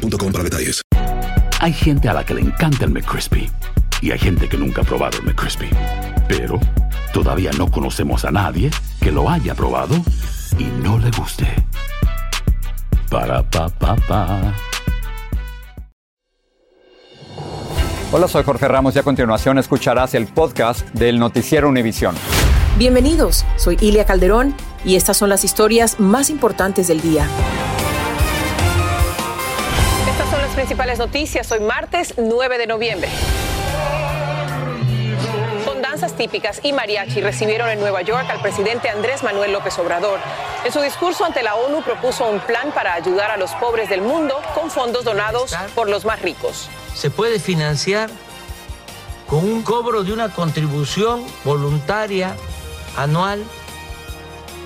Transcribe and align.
para 0.00 0.44
detalles. 0.44 0.82
Hay 1.60 1.72
gente 1.72 2.08
a 2.08 2.14
la 2.14 2.24
que 2.24 2.34
le 2.34 2.40
encanta 2.40 2.84
el 2.84 2.90
McCrispy 2.90 3.50
y 4.00 4.10
hay 4.12 4.18
gente 4.18 4.48
que 4.48 4.56
nunca 4.56 4.82
ha 4.82 4.84
probado 4.84 5.18
el 5.18 5.24
McCrispy. 5.24 5.68
Pero 6.28 6.58
todavía 7.12 7.50
no 7.58 7.70
conocemos 7.70 8.24
a 8.24 8.30
nadie 8.30 8.70
que 9.00 9.10
lo 9.10 9.28
haya 9.28 9.54
probado 9.54 9.94
y 10.58 10.64
no 10.82 10.98
le 10.98 11.10
guste. 11.10 11.46
Para 13.10 13.42
pa 13.42 13.68
pa 13.68 13.96
pa. 13.96 14.54
Hola, 18.12 18.26
soy 18.26 18.42
Jorge 18.42 18.66
Ramos 18.66 18.96
y 18.96 18.98
a 18.98 19.02
continuación 19.02 19.58
escucharás 19.58 20.14
el 20.14 20.26
podcast 20.26 20.88
del 20.94 21.18
noticiero 21.18 21.68
Univisión. 21.68 22.16
Bienvenidos, 22.76 23.44
soy 23.56 23.76
Ilia 23.80 24.04
Calderón 24.04 24.54
y 24.84 24.96
estas 24.96 25.16
son 25.16 25.28
las 25.28 25.44
historias 25.44 26.00
más 26.00 26.30
importantes 26.30 26.88
del 26.88 27.00
día. 27.00 27.28
Principales 30.60 30.98
noticias 30.98 31.50
hoy 31.52 31.60
martes 31.60 32.12
9 32.18 32.58
de 32.58 32.66
noviembre. 32.66 33.08
Con 35.64 35.80
danzas 35.80 36.14
típicas 36.18 36.60
y 36.62 36.74
mariachi 36.74 37.22
recibieron 37.22 37.70
en 37.70 37.80
Nueva 37.80 38.02
York 38.02 38.26
al 38.28 38.42
presidente 38.42 38.90
Andrés 38.90 39.22
Manuel 39.22 39.54
López 39.54 39.78
Obrador. 39.78 40.20
En 40.62 40.70
su 40.70 40.82
discurso 40.82 41.24
ante 41.24 41.42
la 41.42 41.54
ONU 41.54 41.80
propuso 41.80 42.28
un 42.28 42.40
plan 42.40 42.72
para 42.72 42.92
ayudar 42.92 43.30
a 43.30 43.38
los 43.38 43.52
pobres 43.52 43.88
del 43.88 44.02
mundo 44.02 44.38
con 44.54 44.70
fondos 44.70 45.02
donados 45.02 45.56
por 45.74 45.88
los 45.88 46.04
más 46.04 46.20
ricos. 46.20 46.68
Se 46.94 47.08
puede 47.08 47.40
financiar 47.40 48.10
con 49.28 49.38
un 49.38 49.62
cobro 49.62 50.04
de 50.04 50.12
una 50.12 50.28
contribución 50.28 51.24
voluntaria 51.42 52.36
anual 52.98 53.42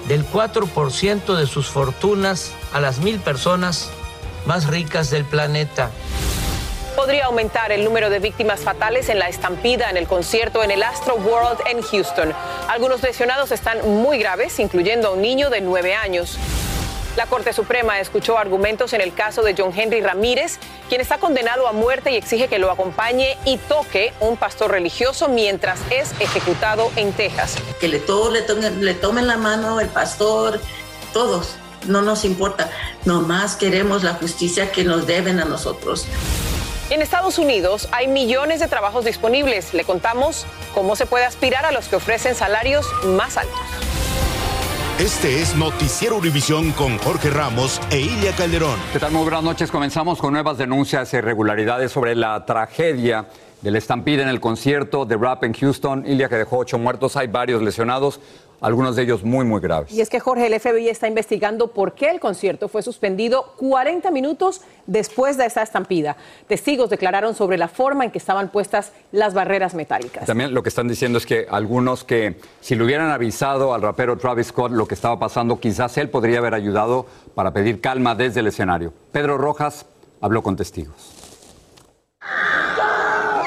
del 0.09 0.27
4% 0.29 1.37
de 1.37 1.47
sus 1.47 1.69
fortunas 1.69 2.51
a 2.73 2.81
las 2.81 2.99
mil 2.99 3.21
personas 3.21 3.93
más 4.47 4.67
ricas 4.67 5.11
del 5.11 5.25
planeta. 5.25 5.91
Podría 6.97 7.27
aumentar 7.27 7.73
el 7.73 7.85
número 7.85 8.09
de 8.09 8.21
víctimas 8.21 8.61
fatales 8.61 9.09
en 9.09 9.19
la 9.19 9.29
estampida 9.29 9.91
en 9.91 9.97
el 9.97 10.07
concierto 10.07 10.63
en 10.63 10.71
el 10.71 10.83
Astro 10.83 11.17
World 11.17 11.59
en 11.67 11.83
Houston. 11.83 12.33
Algunos 12.69 13.03
lesionados 13.03 13.51
están 13.51 13.79
muy 14.03 14.19
graves, 14.19 14.61
incluyendo 14.61 15.09
a 15.09 15.11
un 15.11 15.21
niño 15.21 15.51
de 15.51 15.61
nueve 15.61 15.95
años. 15.95 16.39
La 17.17 17.27
Corte 17.27 17.53
Suprema 17.53 18.01
escuchó 18.01 18.39
argumentos 18.39 18.93
en 18.93 19.01
el 19.01 19.15
caso 19.15 19.43
de 19.43 19.55
John 19.57 19.73
Henry 19.77 20.01
Ramírez, 20.01 20.59
quien 20.89 21.01
está 21.01 21.19
condenado 21.19 21.69
a 21.69 21.73
muerte 21.73 22.13
y 22.13 22.17
exige 22.17 22.49
que 22.49 22.59
lo 22.59 22.71
acompañe 22.71 23.37
y 23.45 23.57
toque 23.57 24.13
un 24.21 24.37
pastor 24.37 24.73
religioso 24.73 25.29
mientras 25.29 25.79
es 25.91 26.13
ejecutado 26.21 26.91
en 26.97 27.13
Texas. 27.13 27.57
Que 27.81 27.87
le, 27.87 28.01
todos 28.01 28.33
le, 28.33 28.43
tomen, 28.43 28.85
le 28.85 28.95
tomen 28.95 29.29
la 29.29 29.37
mano 29.37 29.79
el 29.79 29.89
pastor, 29.89 30.61
todos 31.13 31.57
no 31.87 32.03
nos 32.03 32.25
importa, 32.25 32.71
nomás 33.05 33.57
queremos 33.57 34.03
la 34.03 34.15
justicia 34.15 34.73
que 34.73 34.85
nos 34.85 35.07
deben 35.07 35.41
a 35.41 35.45
nosotros. 35.45 36.07
En 36.91 37.01
Estados 37.01 37.39
Unidos 37.39 37.89
hay 37.93 38.09
millones 38.09 38.61
de 38.61 38.69
trabajos 38.69 39.05
disponibles. 39.05 39.73
Le 39.73 39.85
contamos 39.85 40.47
cómo 40.75 40.97
se 40.97 41.07
puede 41.07 41.25
aspirar 41.25 41.65
a 41.65 41.73
los 41.73 41.89
que 41.89 41.97
ofrecen 41.97 42.35
salarios 42.35 42.87
más 43.07 43.39
altos. 43.39 43.59
Este 44.99 45.43
es 45.43 45.57
Noticiero 45.57 46.17
Univisión 46.19 46.71
con 46.73 46.99
Jorge 46.99 47.31
Ramos 47.31 47.81
e 47.91 47.99
Ilia 47.99 48.33
Calderón. 48.33 48.79
¿Qué 48.93 49.01
tal? 49.01 49.13
Muy 49.13 49.23
buenas 49.23 49.43
noches. 49.43 49.71
Comenzamos 49.71 50.21
con 50.21 50.35
nuevas 50.35 50.57
denuncias 50.57 51.13
e 51.15 51.19
irregularidades 51.19 51.91
sobre 51.91 52.15
la 52.15 52.45
tragedia 52.47 53.27
del 53.61 53.77
estampida 53.77 54.23
en 54.23 54.29
el 54.29 54.41
concierto 54.41 55.05
de 55.07 55.17
rap 55.17 55.43
en 55.43 55.55
Houston. 55.55 56.05
Ilia 56.07 56.29
que 56.29 56.37
dejó 56.37 56.59
ocho 56.59 56.79
muertos, 56.79 57.17
hay 57.17 57.27
varios 57.29 57.63
lesionados 57.63 58.21
algunos 58.65 58.97
de 58.97 59.03
ellos 59.03 59.23
muy, 59.23 59.45
muy 59.45 59.61
graves. 59.61 59.93
Y 59.93 60.01
es 60.01 60.09
que 60.09 60.21
Jorge, 60.21 60.47
el 60.47 60.59
FBI 60.59 60.89
está 60.89 61.07
investigando 61.07 61.69
por 61.69 61.95
qué 61.95 62.09
el 62.09 62.19
concierto 62.19 62.69
fue 62.69 62.83
suspendido 62.83 63.53
40 63.59 64.11
minutos 64.11 64.63
después 64.87 65.37
de 65.37 65.45
esta 65.45 65.63
estampida. 65.63 66.17
Testigos 66.49 66.89
declararon 66.89 67.35
sobre 67.35 67.59
la 67.59 67.69
forma 67.69 68.05
en 68.07 68.11
que 68.11 68.17
estaban 68.17 68.51
puestas 68.51 68.93
las 69.13 69.35
barreras 69.35 69.75
metálicas. 69.75 70.25
También 70.25 70.55
lo 70.55 70.63
que 70.63 70.71
están 70.71 70.89
diciendo 70.89 71.19
es 71.19 71.27
que 71.27 71.47
algunos 71.51 72.05
que 72.05 72.37
si 72.63 72.75
le 72.75 72.85
hubieran 72.85 73.11
avisado 73.11 73.75
al 73.75 73.83
rapero 73.83 74.17
Travis 74.17 74.47
Scott 74.47 74.73
lo 74.73 74.89
que 74.89 74.95
estaba 74.95 75.19
pasando, 75.19 75.61
quizás 75.61 75.99
él 75.99 76.09
podría 76.09 76.39
haber 76.39 76.55
ayudado 76.55 77.05
para 77.35 77.53
pedir 77.53 77.83
calma 77.83 78.15
desde 78.15 78.41
el 78.41 78.47
escenario. 78.47 78.95
Pedro 79.13 79.37
Rojas 79.37 79.85
habló 80.23 80.43
con 80.43 80.57
testigos. 80.57 81.14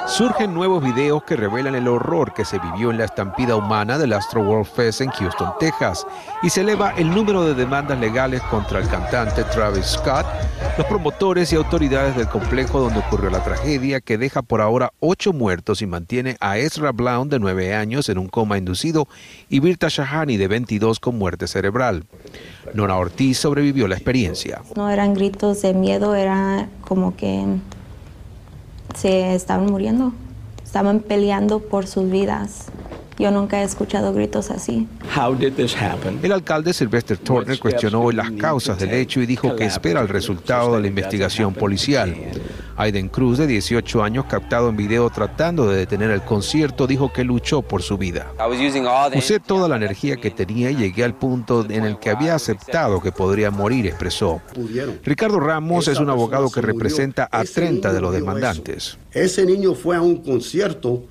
Surgen 0.07 0.53
nuevos 0.53 0.81
videos 0.81 1.21
que 1.23 1.35
revelan 1.35 1.75
el 1.75 1.87
horror 1.87 2.33
que 2.33 2.45
se 2.45 2.59
vivió 2.59 2.91
en 2.91 2.97
la 2.97 3.03
estampida 3.03 3.57
humana 3.57 3.97
del 3.97 4.13
Astro 4.13 4.41
World 4.41 4.65
Fest 4.65 5.01
en 5.01 5.09
Houston, 5.09 5.49
Texas, 5.59 6.07
y 6.41 6.49
se 6.49 6.61
eleva 6.61 6.91
el 6.91 7.09
número 7.09 7.43
de 7.43 7.53
demandas 7.53 7.99
legales 7.99 8.41
contra 8.43 8.79
el 8.79 8.87
cantante 8.87 9.43
Travis 9.43 9.85
Scott, 9.85 10.25
los 10.77 10.87
promotores 10.87 11.51
y 11.51 11.57
autoridades 11.57 12.15
del 12.15 12.29
complejo 12.29 12.79
donde 12.79 12.99
ocurrió 12.99 13.29
la 13.29 13.43
tragedia, 13.43 13.99
que 13.99 14.17
deja 14.17 14.41
por 14.41 14.61
ahora 14.61 14.93
ocho 15.01 15.33
muertos 15.33 15.81
y 15.81 15.87
mantiene 15.87 16.37
a 16.39 16.57
Ezra 16.57 16.93
Brown 16.93 17.27
de 17.27 17.39
nueve 17.39 17.75
años 17.75 18.07
en 18.07 18.17
un 18.17 18.29
coma 18.29 18.57
inducido 18.57 19.09
y 19.49 19.59
Birta 19.59 19.89
Shahani 19.89 20.37
de 20.37 20.47
22 20.47 21.01
con 21.01 21.17
muerte 21.17 21.47
cerebral. 21.47 22.05
Nora 22.73 22.95
Ortiz 22.95 23.39
sobrevivió 23.39 23.89
la 23.89 23.95
experiencia. 23.95 24.61
No 24.75 24.89
eran 24.89 25.13
gritos 25.13 25.61
de 25.61 25.73
miedo, 25.73 26.15
era 26.15 26.69
como 26.81 27.15
que 27.17 27.45
se 28.97 29.35
estaban 29.35 29.67
muriendo, 29.67 30.11
estaban 30.63 30.99
peleando 30.99 31.59
por 31.59 31.85
sus 31.85 32.09
vidas. 32.09 32.65
Yo 33.19 33.31
nunca 33.31 33.61
he 33.61 33.63
escuchado 33.63 34.13
gritos 34.13 34.51
así. 34.51 34.87
El 36.21 36.31
alcalde 36.31 36.73
Sylvester 36.73 37.17
Turner 37.17 37.59
cuestionó 37.59 38.01
hoy 38.01 38.13
las 38.15 38.31
causas 38.31 38.77
del 38.77 38.91
hecho 38.91 39.21
y 39.21 39.25
dijo 39.25 39.55
que 39.55 39.65
espera 39.65 40.01
el 40.01 40.07
resultado 40.07 40.75
de 40.75 40.81
la 40.81 40.87
investigación 40.87 41.53
policial. 41.53 42.15
Aiden 42.77 43.09
Cruz, 43.09 43.37
de 43.37 43.47
18 43.47 44.03
años, 44.03 44.25
captado 44.25 44.69
en 44.69 44.77
video 44.77 45.09
tratando 45.09 45.67
de 45.67 45.77
detener 45.77 46.11
el 46.11 46.21
concierto, 46.21 46.87
dijo 46.87 47.11
que 47.11 47.23
luchó 47.23 47.61
por 47.61 47.81
su 47.81 47.97
vida. 47.97 48.31
Usé 49.15 49.39
toda 49.39 49.67
la 49.67 49.75
energía 49.75 50.15
que 50.17 50.31
tenía 50.31 50.69
y 50.71 50.75
llegué 50.75 51.03
al 51.03 51.15
punto 51.15 51.65
en 51.69 51.83
el 51.83 51.99
que 51.99 52.11
había 52.11 52.35
aceptado 52.35 53.01
que 53.01 53.11
podría 53.11 53.51
morir, 53.51 53.87
expresó. 53.87 54.41
Ricardo 55.03 55.39
Ramos 55.39 55.87
es 55.87 55.99
un 55.99 56.09
abogado 56.09 56.49
que 56.49 56.61
representa 56.61 57.27
a 57.31 57.43
30 57.43 57.91
de 57.91 58.01
los 58.01 58.13
demandantes. 58.13 58.97
Ese 59.11 59.45
niño 59.45 59.73
fue 59.73 59.95
a 59.95 60.01
un 60.01 60.17
concierto 60.17 61.03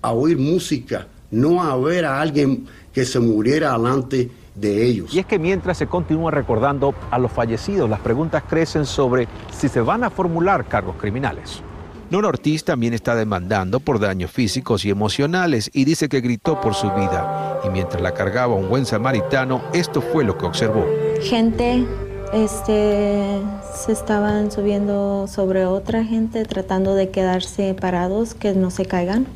a 0.00 0.12
oír 0.12 0.38
música 0.38 1.08
no 1.34 1.62
a 1.62 1.76
ver 1.76 2.04
a 2.04 2.20
alguien 2.20 2.66
que 2.92 3.04
se 3.04 3.18
muriera 3.18 3.72
delante 3.72 4.30
de 4.54 4.84
ellos. 4.84 5.12
Y 5.12 5.18
es 5.18 5.26
que 5.26 5.38
mientras 5.38 5.78
se 5.78 5.86
continúa 5.86 6.30
recordando 6.30 6.94
a 7.10 7.18
los 7.18 7.32
fallecidos, 7.32 7.88
las 7.88 8.00
preguntas 8.00 8.44
crecen 8.48 8.86
sobre 8.86 9.28
si 9.52 9.68
se 9.68 9.80
van 9.80 10.04
a 10.04 10.10
formular 10.10 10.66
cargos 10.66 10.96
criminales. 10.96 11.62
Non 12.10 12.24
Ortiz 12.28 12.62
también 12.62 12.92
está 12.92 13.16
demandando 13.16 13.80
por 13.80 13.98
daños 13.98 14.30
físicos 14.30 14.84
y 14.84 14.90
emocionales 14.90 15.70
y 15.72 15.84
dice 15.84 16.08
que 16.08 16.20
gritó 16.20 16.60
por 16.60 16.74
su 16.74 16.92
vida. 16.92 17.60
Y 17.64 17.70
mientras 17.70 18.02
la 18.02 18.12
cargaba 18.12 18.54
un 18.54 18.68
buen 18.68 18.84
samaritano, 18.84 19.62
esto 19.72 20.02
fue 20.02 20.22
lo 20.22 20.36
que 20.36 20.44
observó. 20.44 20.84
Gente 21.22 21.86
este, 22.34 23.40
se 23.74 23.92
estaban 23.92 24.52
subiendo 24.52 25.26
sobre 25.28 25.66
otra 25.66 26.04
gente 26.04 26.44
tratando 26.44 26.94
de 26.94 27.08
quedarse 27.08 27.74
parados, 27.74 28.34
que 28.34 28.52
no 28.52 28.70
se 28.70 28.84
caigan. 28.84 29.26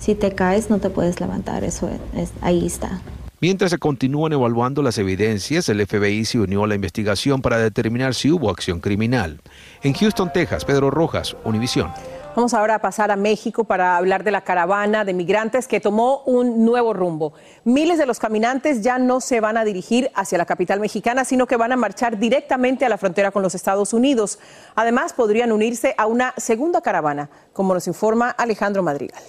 Si 0.00 0.14
te 0.14 0.34
caes 0.34 0.70
no 0.70 0.78
te 0.78 0.90
puedes 0.90 1.20
levantar, 1.20 1.62
eso 1.62 1.88
es, 2.16 2.32
ahí 2.42 2.66
está. 2.66 3.00
Mientras 3.42 3.72
se 3.72 3.78
continúan 3.78 4.32
evaluando 4.32 4.82
las 4.82 4.98
evidencias, 4.98 5.68
el 5.68 5.84
FBI 5.84 6.24
se 6.24 6.38
unió 6.38 6.62
a 6.62 6.68
la 6.68 6.76
investigación 6.76 7.42
para 7.42 7.58
determinar 7.58 8.14
si 8.14 8.30
hubo 8.30 8.48
acción 8.48 8.78
criminal. 8.78 9.40
En 9.82 9.94
Houston, 9.94 10.32
Texas, 10.32 10.64
Pedro 10.64 10.92
Rojas, 10.92 11.36
Univisión. 11.42 11.90
Vamos 12.36 12.54
ahora 12.54 12.76
a 12.76 12.78
pasar 12.78 13.10
a 13.10 13.16
México 13.16 13.64
para 13.64 13.96
hablar 13.96 14.22
de 14.22 14.30
la 14.30 14.42
caravana 14.42 15.04
de 15.04 15.12
migrantes 15.12 15.66
que 15.66 15.80
tomó 15.80 16.22
un 16.24 16.64
nuevo 16.64 16.92
rumbo. 16.92 17.32
Miles 17.64 17.98
de 17.98 18.06
los 18.06 18.20
caminantes 18.20 18.80
ya 18.80 19.00
no 19.00 19.20
se 19.20 19.40
van 19.40 19.56
a 19.56 19.64
dirigir 19.64 20.12
hacia 20.14 20.38
la 20.38 20.46
capital 20.46 20.78
mexicana, 20.78 21.24
sino 21.24 21.48
que 21.48 21.56
van 21.56 21.72
a 21.72 21.76
marchar 21.76 22.20
directamente 22.20 22.84
a 22.84 22.88
la 22.88 22.96
frontera 22.96 23.32
con 23.32 23.42
los 23.42 23.56
Estados 23.56 23.92
Unidos. 23.92 24.38
Además, 24.76 25.14
podrían 25.14 25.50
unirse 25.50 25.96
a 25.98 26.06
una 26.06 26.32
segunda 26.36 26.80
caravana, 26.80 27.28
como 27.52 27.74
nos 27.74 27.88
informa 27.88 28.30
Alejandro 28.30 28.84
Madrigal. 28.84 29.20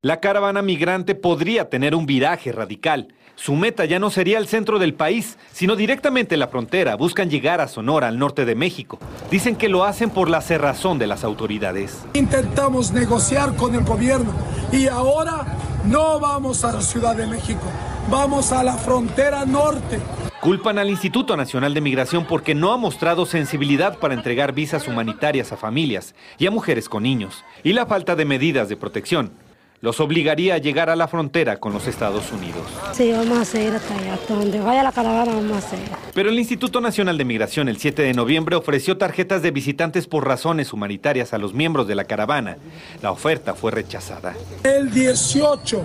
La 0.00 0.20
caravana 0.20 0.62
migrante 0.62 1.16
podría 1.16 1.68
tener 1.68 1.96
un 1.96 2.06
viraje 2.06 2.52
radical. 2.52 3.08
Su 3.34 3.56
meta 3.56 3.84
ya 3.84 3.98
no 3.98 4.10
sería 4.10 4.38
el 4.38 4.46
centro 4.46 4.78
del 4.78 4.94
país, 4.94 5.38
sino 5.50 5.74
directamente 5.74 6.36
la 6.36 6.46
frontera. 6.46 6.94
Buscan 6.94 7.28
llegar 7.28 7.60
a 7.60 7.66
Sonora, 7.66 8.06
al 8.06 8.16
norte 8.16 8.44
de 8.44 8.54
México. 8.54 9.00
Dicen 9.28 9.56
que 9.56 9.68
lo 9.68 9.82
hacen 9.82 10.10
por 10.10 10.30
la 10.30 10.40
cerrazón 10.40 11.00
de 11.00 11.08
las 11.08 11.24
autoridades. 11.24 12.04
Intentamos 12.14 12.92
negociar 12.92 13.56
con 13.56 13.74
el 13.74 13.82
gobierno 13.82 14.32
y 14.70 14.86
ahora 14.86 15.44
no 15.84 16.20
vamos 16.20 16.64
a 16.64 16.74
la 16.74 16.80
Ciudad 16.80 17.16
de 17.16 17.26
México, 17.26 17.64
vamos 18.08 18.52
a 18.52 18.62
la 18.62 18.74
frontera 18.74 19.44
norte. 19.46 19.98
Culpan 20.40 20.78
al 20.78 20.90
Instituto 20.90 21.36
Nacional 21.36 21.74
de 21.74 21.80
Migración 21.80 22.24
porque 22.24 22.54
no 22.54 22.72
ha 22.72 22.76
mostrado 22.76 23.26
sensibilidad 23.26 23.98
para 23.98 24.14
entregar 24.14 24.52
visas 24.52 24.86
humanitarias 24.86 25.50
a 25.50 25.56
familias 25.56 26.14
y 26.38 26.46
a 26.46 26.52
mujeres 26.52 26.88
con 26.88 27.02
niños, 27.02 27.44
y 27.64 27.72
la 27.72 27.86
falta 27.86 28.14
de 28.14 28.24
medidas 28.24 28.68
de 28.68 28.76
protección 28.76 29.32
los 29.80 30.00
obligaría 30.00 30.54
a 30.54 30.58
llegar 30.58 30.90
a 30.90 30.96
la 30.96 31.06
frontera 31.08 31.58
con 31.58 31.72
los 31.72 31.86
Estados 31.86 32.32
Unidos. 32.32 32.64
Sí, 32.92 33.12
vamos 33.12 33.38
a 33.38 33.44
seguir 33.44 33.74
hasta 33.74 33.96
allá, 33.96 34.14
hasta 34.14 34.34
donde 34.34 34.60
vaya 34.60 34.82
la 34.82 34.92
caravana 34.92 35.32
vamos 35.32 35.64
a 35.64 35.68
seguir. 35.68 35.88
Pero 36.14 36.30
el 36.30 36.38
Instituto 36.38 36.80
Nacional 36.80 37.16
de 37.16 37.24
Migración 37.24 37.68
el 37.68 37.78
7 37.78 38.02
de 38.02 38.12
noviembre 38.12 38.56
ofreció 38.56 38.98
tarjetas 38.98 39.42
de 39.42 39.50
visitantes 39.50 40.06
por 40.06 40.26
razones 40.26 40.72
humanitarias 40.72 41.32
a 41.32 41.38
los 41.38 41.54
miembros 41.54 41.86
de 41.86 41.94
la 41.94 42.04
caravana. 42.04 42.58
La 43.02 43.12
oferta 43.12 43.54
fue 43.54 43.70
rechazada. 43.70 44.34
El 44.64 44.90
18 44.90 45.82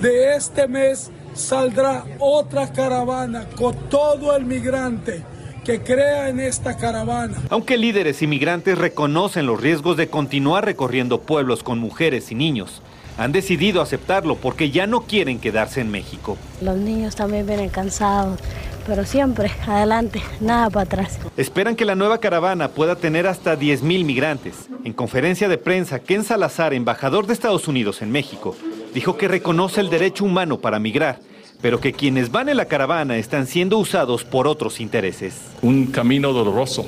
de 0.00 0.34
este 0.36 0.66
mes 0.66 1.10
saldrá 1.34 2.04
otra 2.18 2.72
caravana 2.72 3.46
con 3.56 3.76
todo 3.88 4.34
el 4.34 4.44
migrante 4.44 5.22
que 5.64 5.82
crea 5.82 6.28
en 6.28 6.38
esta 6.40 6.76
caravana. 6.76 7.42
Aunque 7.50 7.76
líderes 7.76 8.22
inmigrantes 8.22 8.78
reconocen 8.78 9.46
los 9.46 9.60
riesgos 9.60 9.96
de 9.96 10.08
continuar 10.08 10.64
recorriendo 10.64 11.22
pueblos 11.22 11.64
con 11.64 11.80
mujeres 11.80 12.30
y 12.30 12.36
niños, 12.36 12.82
han 13.18 13.32
decidido 13.32 13.80
aceptarlo 13.80 14.36
porque 14.36 14.70
ya 14.70 14.86
no 14.86 15.02
quieren 15.02 15.38
quedarse 15.38 15.80
en 15.80 15.90
México. 15.90 16.36
Los 16.60 16.76
niños 16.76 17.16
también 17.16 17.46
vienen 17.46 17.70
cansados, 17.70 18.38
pero 18.86 19.04
siempre 19.04 19.50
adelante, 19.66 20.22
nada 20.40 20.70
para 20.70 20.84
atrás. 20.84 21.18
Esperan 21.36 21.76
que 21.76 21.84
la 21.84 21.94
nueva 21.94 22.18
caravana 22.18 22.68
pueda 22.68 22.96
tener 22.96 23.26
hasta 23.26 23.58
10.000 23.58 24.04
migrantes. 24.04 24.68
En 24.84 24.92
conferencia 24.92 25.48
de 25.48 25.58
prensa, 25.58 25.98
Ken 25.98 26.24
Salazar, 26.24 26.74
embajador 26.74 27.26
de 27.26 27.32
Estados 27.32 27.68
Unidos 27.68 28.02
en 28.02 28.12
México, 28.12 28.56
dijo 28.94 29.16
que 29.16 29.28
reconoce 29.28 29.80
el 29.80 29.90
derecho 29.90 30.24
humano 30.24 30.58
para 30.58 30.78
migrar, 30.78 31.20
pero 31.60 31.80
que 31.80 31.92
quienes 31.92 32.30
van 32.30 32.48
en 32.48 32.58
la 32.58 32.66
caravana 32.66 33.16
están 33.16 33.46
siendo 33.46 33.78
usados 33.78 34.24
por 34.24 34.46
otros 34.46 34.80
intereses. 34.80 35.34
Un 35.62 35.86
camino 35.86 36.32
doloroso 36.32 36.86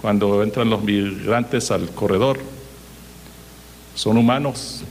cuando 0.00 0.42
entran 0.42 0.70
los 0.70 0.82
migrantes 0.82 1.70
al 1.70 1.90
corredor. 1.90 2.38
Son 3.94 4.16
humanos, 4.16 4.82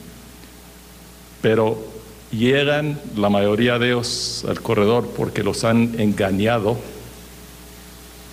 pero 1.42 1.78
llegan 2.32 3.00
la 3.16 3.30
mayoría 3.30 3.80
de 3.80 3.88
ellos 3.88 4.46
al 4.48 4.62
corredor 4.62 5.10
porque 5.16 5.44
los 5.44 5.64
han 5.64 6.00
engañado 6.00 6.78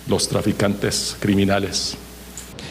los 0.07 0.29
traficantes 0.29 1.15
criminales. 1.19 1.97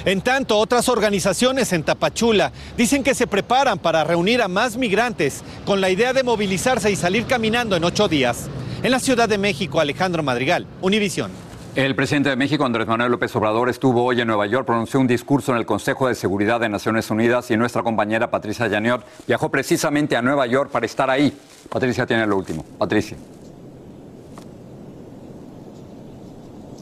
En 0.05 0.21
tanto, 0.21 0.57
otras 0.59 0.89
organizaciones 0.89 1.73
en 1.73 1.83
Tapachula 1.83 2.53
dicen 2.77 3.03
que 3.03 3.15
se 3.15 3.27
preparan 3.27 3.79
para 3.79 4.05
reunir 4.05 4.41
a 4.41 4.49
más 4.49 4.77
migrantes 4.77 5.43
con 5.65 5.81
la 5.81 5.91
idea 5.91 6.13
de 6.13 6.23
movilizarse 6.23 6.91
y 6.91 6.97
salir 6.97 7.27
caminando 7.27 7.75
en 7.75 7.83
ocho 7.83 8.07
días. 8.07 8.47
En 8.83 8.93
la 8.93 9.01
Ciudad 9.01 9.29
de 9.29 9.37
México, 9.37 9.81
Alejandro 9.81 10.23
Madrigal, 10.23 10.67
Univisión. 10.81 11.33
El 11.77 11.95
presidente 11.95 12.31
de 12.31 12.37
México, 12.37 12.65
Andrés 12.65 12.87
Manuel 12.87 13.11
López 13.11 13.37
Obrador, 13.37 13.69
estuvo 13.69 14.03
hoy 14.03 14.19
en 14.23 14.29
Nueva 14.29 14.47
York, 14.47 14.65
pronunció 14.65 14.99
un 14.99 15.07
discurso 15.07 15.53
en 15.53 15.59
el 15.59 15.67
Consejo 15.67 16.09
de 16.09 16.15
Seguridad 16.15 16.59
de 16.59 16.71
Naciones 16.71 17.11
Unidas 17.11 17.51
y 17.51 17.57
nuestra 17.59 17.83
compañera 17.83 18.31
Patricia 18.31 18.67
Yaniot 18.67 19.05
viajó 19.27 19.51
precisamente 19.51 20.17
a 20.17 20.23
Nueva 20.23 20.47
York 20.47 20.71
para 20.71 20.87
estar 20.87 21.11
ahí. 21.11 21.39
Patricia 21.69 22.07
tiene 22.07 22.27
lo 22.27 22.39
último. 22.39 22.65
Patricia. 22.79 23.19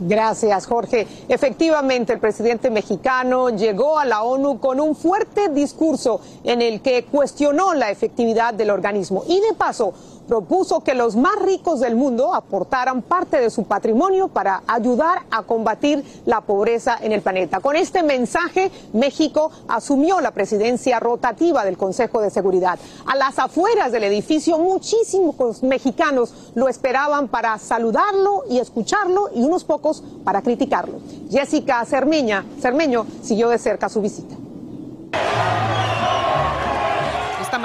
Gracias, 0.00 0.66
Jorge. 0.66 1.06
Efectivamente, 1.28 2.12
el 2.12 2.18
presidente 2.18 2.70
mexicano 2.70 3.50
llegó 3.50 3.98
a 3.98 4.04
la 4.04 4.22
ONU 4.22 4.58
con 4.58 4.80
un 4.80 4.94
fuerte 4.94 5.48
discurso 5.48 6.20
en 6.42 6.62
el 6.62 6.80
que 6.82 7.04
cuestionó 7.04 7.74
la 7.74 7.90
efectividad 7.90 8.54
del 8.54 8.70
organismo 8.70 9.24
y 9.26 9.40
de 9.40 9.54
paso 9.56 9.94
propuso 10.26 10.80
que 10.80 10.94
los 10.94 11.16
más 11.16 11.36
ricos 11.40 11.80
del 11.80 11.96
mundo 11.96 12.34
aportaran 12.34 13.02
parte 13.02 13.40
de 13.40 13.50
su 13.50 13.64
patrimonio 13.64 14.28
para 14.28 14.62
ayudar 14.66 15.22
a 15.30 15.42
combatir 15.42 16.04
la 16.26 16.40
pobreza 16.40 16.98
en 17.00 17.12
el 17.12 17.22
planeta. 17.22 17.60
Con 17.60 17.76
este 17.76 18.02
mensaje, 18.02 18.70
México 18.92 19.50
asumió 19.68 20.20
la 20.20 20.32
presidencia 20.32 21.00
rotativa 21.00 21.64
del 21.64 21.76
Consejo 21.76 22.20
de 22.20 22.30
Seguridad. 22.30 22.78
A 23.06 23.16
las 23.16 23.38
afueras 23.38 23.92
del 23.92 24.04
edificio, 24.04 24.58
muchísimos 24.58 25.62
mexicanos 25.62 26.52
lo 26.54 26.68
esperaban 26.68 27.28
para 27.28 27.58
saludarlo 27.58 28.44
y 28.48 28.58
escucharlo 28.58 29.30
y 29.34 29.42
unos 29.42 29.64
pocos 29.64 30.02
para 30.24 30.42
criticarlo. 30.42 30.98
Jessica 31.30 31.84
Cermeño 31.84 33.06
siguió 33.22 33.48
de 33.48 33.58
cerca 33.58 33.88
su 33.88 34.00
visita 34.00 34.34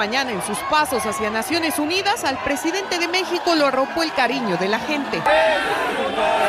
mañana 0.00 0.32
en 0.32 0.40
sus 0.40 0.56
pasos 0.70 1.04
hacia 1.04 1.28
Naciones 1.28 1.78
Unidas, 1.78 2.24
al 2.24 2.42
presidente 2.42 2.98
de 2.98 3.06
México 3.06 3.54
lo 3.54 3.66
arropó 3.66 4.02
el 4.02 4.10
cariño 4.14 4.56
de 4.56 4.66
la 4.66 4.80
gente. 4.80 5.20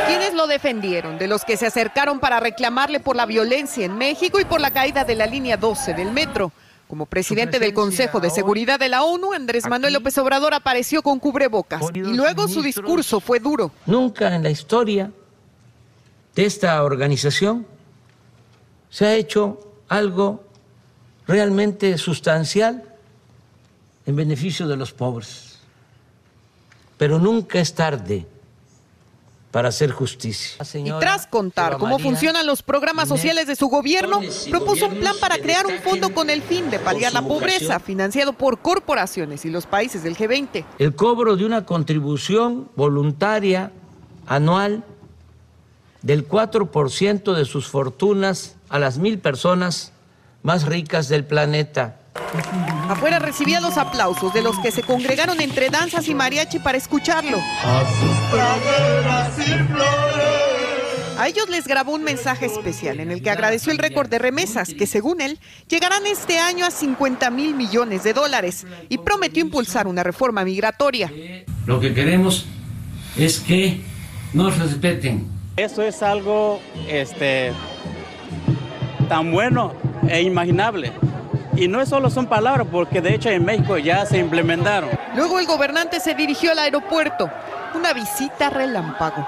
Quienes 0.07 0.33
lo 0.33 0.47
defendieron? 0.47 1.17
De 1.17 1.27
los 1.27 1.43
que 1.43 1.57
se 1.57 1.65
acercaron 1.65 2.21
para 2.21 2.39
reclamarle 2.39 3.01
por 3.01 3.17
la 3.17 3.25
violencia 3.25 3.83
en 3.83 3.97
México 3.97 4.39
y 4.39 4.45
por 4.45 4.61
la 4.61 4.71
caída 4.71 5.03
de 5.03 5.15
la 5.15 5.25
línea 5.25 5.57
12 5.57 5.93
del 5.95 6.13
metro. 6.13 6.53
Como 6.87 7.05
presidente 7.05 7.59
del 7.59 7.73
Consejo 7.73 8.21
de 8.21 8.29
Seguridad 8.29 8.79
de 8.79 8.87
la 8.87 9.03
ONU, 9.03 9.33
Andrés 9.33 9.67
Manuel 9.67 9.95
López 9.95 10.17
Obrador 10.17 10.53
apareció 10.53 11.03
con 11.03 11.19
cubrebocas 11.19 11.83
y 11.93 11.99
luego 11.99 12.47
su 12.47 12.61
discurso 12.61 13.19
fue 13.19 13.41
duro. 13.41 13.73
Nunca 13.85 14.33
en 14.33 14.43
la 14.43 14.49
historia 14.49 15.11
de 16.35 16.45
esta 16.45 16.81
organización 16.81 17.67
se 18.89 19.07
ha 19.07 19.13
hecho 19.13 19.59
algo 19.89 20.45
realmente 21.27 21.97
sustancial 21.97 22.90
en 24.11 24.17
beneficio 24.17 24.67
de 24.67 24.75
los 24.75 24.91
pobres. 24.91 25.57
Pero 26.97 27.17
nunca 27.17 27.59
es 27.59 27.73
tarde 27.73 28.27
para 29.49 29.69
hacer 29.69 29.91
justicia. 29.91 30.63
Y 30.75 30.91
tras 30.99 31.27
contar 31.27 31.77
cómo 31.77 31.97
funcionan 31.97 32.45
los 32.45 32.61
programas 32.61 33.07
sociales 33.07 33.47
de 33.47 33.55
su 33.55 33.67
gobierno, 33.67 34.21
propuso 34.49 34.87
un 34.87 34.99
plan 34.99 35.15
para 35.19 35.37
crear 35.39 35.65
un 35.65 35.79
fondo 35.79 36.13
con 36.13 36.29
el 36.29 36.41
fin 36.41 36.69
de 36.69 36.79
paliar 36.79 37.11
la 37.11 37.21
pobreza, 37.21 37.79
financiado 37.79 38.33
por 38.33 38.59
corporaciones 38.59 39.43
y 39.45 39.49
los 39.49 39.65
países 39.65 40.03
del 40.03 40.15
G20. 40.15 40.63
El 40.77 40.95
cobro 40.95 41.35
de 41.35 41.45
una 41.45 41.65
contribución 41.65 42.69
voluntaria 42.75 43.71
anual 44.27 44.83
del 46.01 46.27
4% 46.27 47.33
de 47.33 47.45
sus 47.45 47.67
fortunas 47.67 48.55
a 48.69 48.79
las 48.79 48.97
mil 48.97 49.19
personas 49.19 49.91
más 50.43 50.65
ricas 50.65 51.09
del 51.09 51.25
planeta 51.25 52.00
Afuera 52.89 53.19
recibía 53.19 53.61
los 53.61 53.77
aplausos 53.77 54.33
de 54.33 54.41
los 54.41 54.59
que 54.59 54.71
se 54.71 54.83
congregaron 54.83 55.39
entre 55.39 55.69
danzas 55.69 56.07
y 56.07 56.13
mariachi 56.13 56.59
para 56.59 56.77
escucharlo. 56.77 57.37
A 61.17 61.27
ellos 61.27 61.49
les 61.49 61.67
grabó 61.67 61.93
un 61.93 62.03
mensaje 62.03 62.47
especial 62.47 62.99
en 62.99 63.11
el 63.11 63.21
que 63.21 63.29
agradeció 63.29 63.71
el 63.71 63.77
récord 63.77 64.09
de 64.09 64.19
remesas, 64.19 64.73
que 64.73 64.87
según 64.87 65.21
él 65.21 65.39
llegarán 65.69 66.05
este 66.07 66.39
año 66.39 66.65
a 66.65 66.71
50 66.71 67.29
mil 67.29 67.53
millones 67.53 68.03
de 68.03 68.13
dólares, 68.13 68.65
y 68.89 68.97
prometió 68.97 69.43
impulsar 69.43 69.87
una 69.87 70.03
reforma 70.03 70.43
migratoria. 70.43 71.11
Lo 71.65 71.79
que 71.79 71.93
queremos 71.93 72.45
es 73.17 73.39
que 73.39 73.81
nos 74.33 74.57
respeten. 74.57 75.27
Eso 75.57 75.83
es 75.83 76.01
algo 76.01 76.59
este, 76.89 77.53
tan 79.07 79.31
bueno 79.31 79.73
e 80.09 80.21
imaginable 80.23 80.91
y 81.61 81.67
no 81.67 81.85
solo 81.85 82.09
son 82.09 82.25
palabras, 82.25 82.65
porque 82.71 83.01
de 83.01 83.13
hecho 83.13 83.29
en 83.29 83.45
México 83.45 83.77
ya 83.77 84.03
se 84.07 84.17
implementaron. 84.17 84.89
Luego 85.15 85.37
el 85.37 85.45
gobernante 85.45 85.99
se 85.99 86.15
dirigió 86.15 86.53
al 86.53 86.57
aeropuerto, 86.57 87.29
una 87.75 87.93
visita 87.93 88.49
relámpago. 88.49 89.27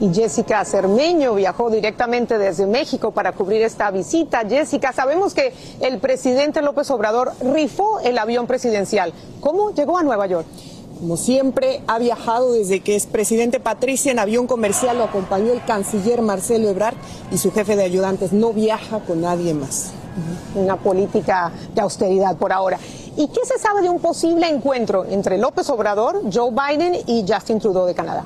Y 0.00 0.12
Jessica 0.12 0.64
Cermeño 0.66 1.34
viajó 1.34 1.70
directamente 1.70 2.36
desde 2.36 2.66
México 2.66 3.10
para 3.10 3.32
cubrir 3.32 3.62
esta 3.62 3.90
visita. 3.90 4.42
Jessica, 4.46 4.92
sabemos 4.92 5.32
que 5.32 5.54
el 5.80 5.98
presidente 5.98 6.60
López 6.60 6.90
Obrador 6.90 7.32
rifó 7.40 8.00
el 8.00 8.18
avión 8.18 8.46
presidencial. 8.46 9.14
¿Cómo 9.40 9.72
llegó 9.72 9.96
a 9.96 10.02
Nueva 10.02 10.26
York? 10.26 10.46
Como 10.98 11.16
siempre, 11.16 11.80
ha 11.86 12.00
viajado 12.00 12.52
desde 12.52 12.80
que 12.80 12.96
es 12.96 13.06
presidente 13.06 13.60
Patricia 13.60 14.10
en 14.10 14.18
avión 14.18 14.48
comercial, 14.48 14.98
lo 14.98 15.04
acompañó 15.04 15.52
el 15.52 15.64
canciller 15.64 16.22
Marcelo 16.22 16.68
Ebrard 16.68 16.96
y 17.30 17.38
su 17.38 17.52
jefe 17.52 17.76
de 17.76 17.84
ayudantes. 17.84 18.32
No 18.32 18.52
viaja 18.52 18.98
con 19.00 19.20
nadie 19.20 19.54
más. 19.54 19.92
Una 20.56 20.76
política 20.76 21.52
de 21.72 21.80
austeridad 21.82 22.36
por 22.36 22.52
ahora. 22.52 22.80
¿Y 23.16 23.28
qué 23.28 23.40
se 23.44 23.58
sabe 23.58 23.82
de 23.82 23.90
un 23.90 24.00
posible 24.00 24.48
encuentro 24.48 25.04
entre 25.04 25.38
López 25.38 25.70
Obrador, 25.70 26.22
Joe 26.32 26.50
Biden 26.50 26.96
y 27.06 27.24
Justin 27.28 27.60
Trudeau 27.60 27.86
de 27.86 27.94
Canadá? 27.94 28.24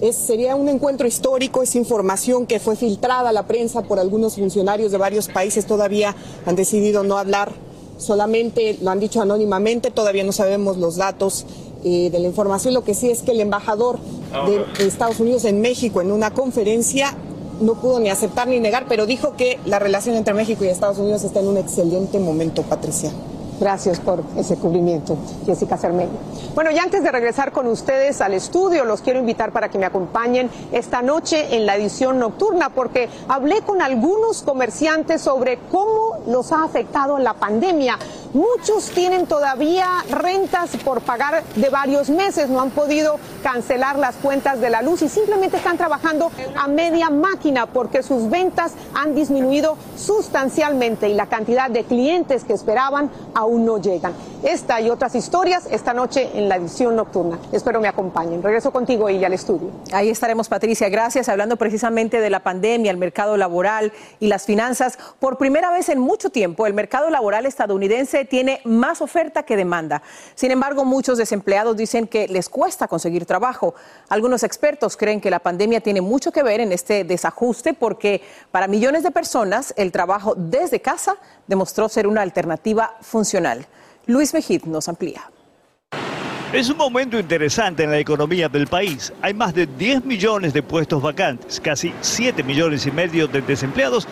Es, 0.00 0.14
sería 0.14 0.54
un 0.54 0.68
encuentro 0.68 1.08
histórico, 1.08 1.60
es 1.62 1.74
información 1.74 2.46
que 2.46 2.60
fue 2.60 2.76
filtrada 2.76 3.30
a 3.30 3.32
la 3.32 3.48
prensa 3.48 3.82
por 3.82 3.98
algunos 3.98 4.36
funcionarios 4.36 4.92
de 4.92 4.98
varios 4.98 5.28
países, 5.28 5.66
todavía 5.66 6.14
han 6.46 6.54
decidido 6.54 7.02
no 7.02 7.18
hablar, 7.18 7.52
solamente 7.98 8.78
lo 8.80 8.90
han 8.90 9.00
dicho 9.00 9.22
anónimamente, 9.22 9.90
todavía 9.90 10.24
no 10.24 10.32
sabemos 10.32 10.76
los 10.76 10.96
datos 10.96 11.46
eh, 11.84 12.10
de 12.10 12.18
la 12.18 12.26
información. 12.26 12.74
Lo 12.74 12.84
que 12.84 12.94
sí 12.94 13.10
es 13.10 13.22
que 13.22 13.32
el 13.32 13.40
embajador 13.40 13.98
de, 14.46 14.64
de 14.78 14.88
Estados 14.88 15.20
Unidos 15.20 15.44
en 15.44 15.60
México 15.60 16.00
en 16.00 16.12
una 16.12 16.32
conferencia 16.32 17.16
no 17.60 17.74
pudo 17.74 18.00
ni 18.00 18.10
aceptar 18.10 18.48
ni 18.48 18.60
negar, 18.60 18.86
pero 18.88 19.06
dijo 19.06 19.34
que 19.36 19.58
la 19.64 19.78
relación 19.78 20.16
entre 20.16 20.34
México 20.34 20.64
y 20.64 20.68
Estados 20.68 20.98
Unidos 20.98 21.22
está 21.24 21.40
en 21.40 21.48
un 21.48 21.56
excelente 21.56 22.18
momento, 22.18 22.62
Patricia. 22.62 23.10
Gracias 23.60 24.00
por 24.00 24.24
ese 24.36 24.56
cubrimiento, 24.56 25.16
Jessica 25.46 25.76
Cermeño. 25.76 26.10
Bueno, 26.52 26.72
y 26.72 26.78
antes 26.78 27.04
de 27.04 27.12
regresar 27.12 27.52
con 27.52 27.68
ustedes 27.68 28.20
al 28.20 28.34
estudio, 28.34 28.84
los 28.84 29.02
quiero 29.02 29.20
invitar 29.20 29.52
para 29.52 29.68
que 29.68 29.78
me 29.78 29.86
acompañen 29.86 30.50
esta 30.72 31.00
noche 31.00 31.54
en 31.54 31.64
la 31.64 31.76
edición 31.76 32.18
nocturna, 32.18 32.70
porque 32.70 33.08
hablé 33.28 33.60
con 33.60 33.80
algunos 33.80 34.42
comerciantes 34.42 35.20
sobre 35.20 35.58
cómo 35.70 36.18
los 36.26 36.50
ha 36.50 36.64
afectado 36.64 37.20
la 37.20 37.34
pandemia. 37.34 37.98
Muchos 38.32 38.90
tienen 38.90 39.26
todavía 39.26 39.86
rentas 40.08 40.70
por 40.82 41.02
pagar 41.02 41.44
de 41.54 41.68
varios 41.68 42.08
meses, 42.08 42.48
no 42.48 42.62
han 42.62 42.70
podido 42.70 43.18
cancelar 43.42 43.98
las 43.98 44.16
cuentas 44.16 44.58
de 44.58 44.70
la 44.70 44.80
luz 44.80 45.02
y 45.02 45.10
simplemente 45.10 45.58
están 45.58 45.76
trabajando 45.76 46.30
a 46.56 46.66
media 46.66 47.10
máquina 47.10 47.66
porque 47.66 48.02
sus 48.02 48.30
ventas 48.30 48.72
han 48.94 49.14
disminuido 49.14 49.76
sustancialmente 49.96 51.10
y 51.10 51.14
la 51.14 51.26
cantidad 51.26 51.68
de 51.70 51.84
clientes 51.84 52.44
que 52.44 52.54
esperaban 52.54 53.10
aún 53.34 53.66
no 53.66 53.76
llegan. 53.76 54.14
Esta 54.42 54.80
y 54.80 54.90
otras 54.90 55.14
historias 55.14 55.68
esta 55.70 55.92
noche 55.92 56.30
en 56.34 56.48
la 56.48 56.56
edición 56.56 56.96
nocturna. 56.96 57.38
Espero 57.52 57.80
me 57.80 57.86
acompañen. 57.86 58.42
Regreso 58.42 58.72
contigo 58.72 59.08
y 59.08 59.24
al 59.24 59.32
estudio. 59.34 59.68
Ahí 59.92 60.08
estaremos, 60.08 60.48
Patricia. 60.48 60.88
Gracias. 60.88 61.28
Hablando 61.28 61.56
precisamente 61.56 62.20
de 62.20 62.28
la 62.28 62.40
pandemia, 62.40 62.90
el 62.90 62.96
mercado 62.96 63.36
laboral 63.36 63.92
y 64.18 64.26
las 64.26 64.44
finanzas. 64.44 64.98
Por 65.20 65.38
primera 65.38 65.70
vez 65.70 65.88
en 65.90 66.00
mucho 66.00 66.30
tiempo, 66.30 66.66
el 66.66 66.74
mercado 66.74 67.08
laboral 67.08 67.46
estadounidense 67.46 68.21
tiene 68.24 68.60
más 68.64 69.00
oferta 69.00 69.42
que 69.42 69.56
demanda. 69.56 70.02
Sin 70.34 70.50
embargo, 70.50 70.84
muchos 70.84 71.18
desempleados 71.18 71.76
dicen 71.76 72.06
que 72.06 72.28
les 72.28 72.48
cuesta 72.48 72.88
conseguir 72.88 73.26
trabajo. 73.26 73.74
Algunos 74.08 74.42
expertos 74.42 74.96
creen 74.96 75.20
que 75.20 75.30
la 75.30 75.40
pandemia 75.40 75.80
tiene 75.80 76.00
mucho 76.00 76.32
que 76.32 76.42
ver 76.42 76.60
en 76.60 76.72
este 76.72 77.04
desajuste 77.04 77.74
porque 77.74 78.22
para 78.50 78.68
millones 78.68 79.02
de 79.02 79.10
personas 79.10 79.74
el 79.76 79.92
trabajo 79.92 80.34
desde 80.36 80.80
casa 80.80 81.16
demostró 81.46 81.88
ser 81.88 82.06
una 82.06 82.22
alternativa 82.22 82.96
funcional. 83.00 83.66
Luis 84.06 84.34
Mejid 84.34 84.64
nos 84.64 84.88
amplía. 84.88 85.22
Es 86.52 86.68
un 86.68 86.76
momento 86.76 87.18
interesante 87.18 87.84
en 87.84 87.90
la 87.90 87.98
economía 87.98 88.46
del 88.46 88.66
país. 88.66 89.10
Hay 89.22 89.32
más 89.32 89.54
de 89.54 89.66
10 89.66 90.04
millones 90.04 90.52
de 90.52 90.62
puestos 90.62 91.00
vacantes, 91.00 91.58
casi 91.58 91.94
7 92.02 92.42
millones 92.42 92.84
y 92.84 92.90
medio 92.90 93.26
de 93.26 93.40
desempleados, 93.40 94.06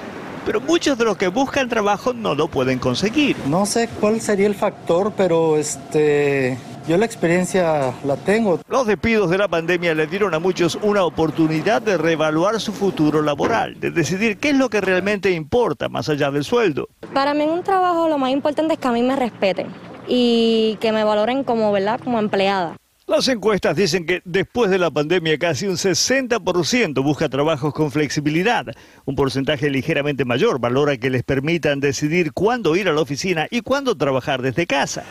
pero 0.50 0.60
muchos 0.60 0.98
de 0.98 1.04
los 1.04 1.16
que 1.16 1.28
buscan 1.28 1.68
trabajo 1.68 2.12
no 2.12 2.34
lo 2.34 2.48
pueden 2.48 2.80
conseguir. 2.80 3.36
No 3.46 3.66
sé 3.66 3.88
cuál 4.00 4.20
sería 4.20 4.48
el 4.48 4.56
factor, 4.56 5.12
pero 5.16 5.56
este 5.56 6.58
yo 6.88 6.96
la 6.96 7.06
experiencia 7.06 7.94
la 8.04 8.16
tengo. 8.16 8.58
Los 8.68 8.84
despidos 8.88 9.30
de 9.30 9.38
la 9.38 9.46
pandemia 9.46 9.94
le 9.94 10.08
dieron 10.08 10.34
a 10.34 10.40
muchos 10.40 10.76
una 10.82 11.04
oportunidad 11.04 11.80
de 11.80 11.96
reevaluar 11.96 12.60
su 12.60 12.72
futuro 12.72 13.22
laboral, 13.22 13.78
de 13.78 13.92
decidir 13.92 14.38
qué 14.38 14.50
es 14.50 14.56
lo 14.56 14.68
que 14.70 14.80
realmente 14.80 15.30
importa 15.30 15.88
más 15.88 16.08
allá 16.08 16.32
del 16.32 16.42
sueldo. 16.42 16.88
Para 17.14 17.32
mí 17.32 17.44
en 17.44 17.50
un 17.50 17.62
trabajo 17.62 18.08
lo 18.08 18.18
más 18.18 18.32
importante 18.32 18.74
es 18.74 18.80
que 18.80 18.88
a 18.88 18.90
mí 18.90 19.02
me 19.02 19.14
respeten 19.14 19.68
y 20.08 20.78
que 20.80 20.90
me 20.90 21.04
valoren 21.04 21.44
como, 21.44 21.70
¿verdad? 21.70 22.00
como 22.02 22.18
empleada. 22.18 22.74
Las 23.10 23.26
encuestas 23.26 23.74
dicen 23.74 24.06
que 24.06 24.22
después 24.24 24.70
de 24.70 24.78
la 24.78 24.88
pandemia 24.88 25.36
casi 25.36 25.66
un 25.66 25.74
60% 25.74 27.02
busca 27.02 27.28
trabajos 27.28 27.74
con 27.74 27.90
flexibilidad. 27.90 28.66
Un 29.04 29.16
porcentaje 29.16 29.68
ligeramente 29.68 30.24
mayor 30.24 30.60
valora 30.60 30.96
que 30.96 31.10
les 31.10 31.24
permitan 31.24 31.80
decidir 31.80 32.32
cuándo 32.32 32.76
ir 32.76 32.88
a 32.88 32.92
la 32.92 33.00
oficina 33.00 33.48
y 33.50 33.62
cuándo 33.62 33.96
trabajar 33.96 34.42
desde 34.42 34.64
casa. 34.64 35.02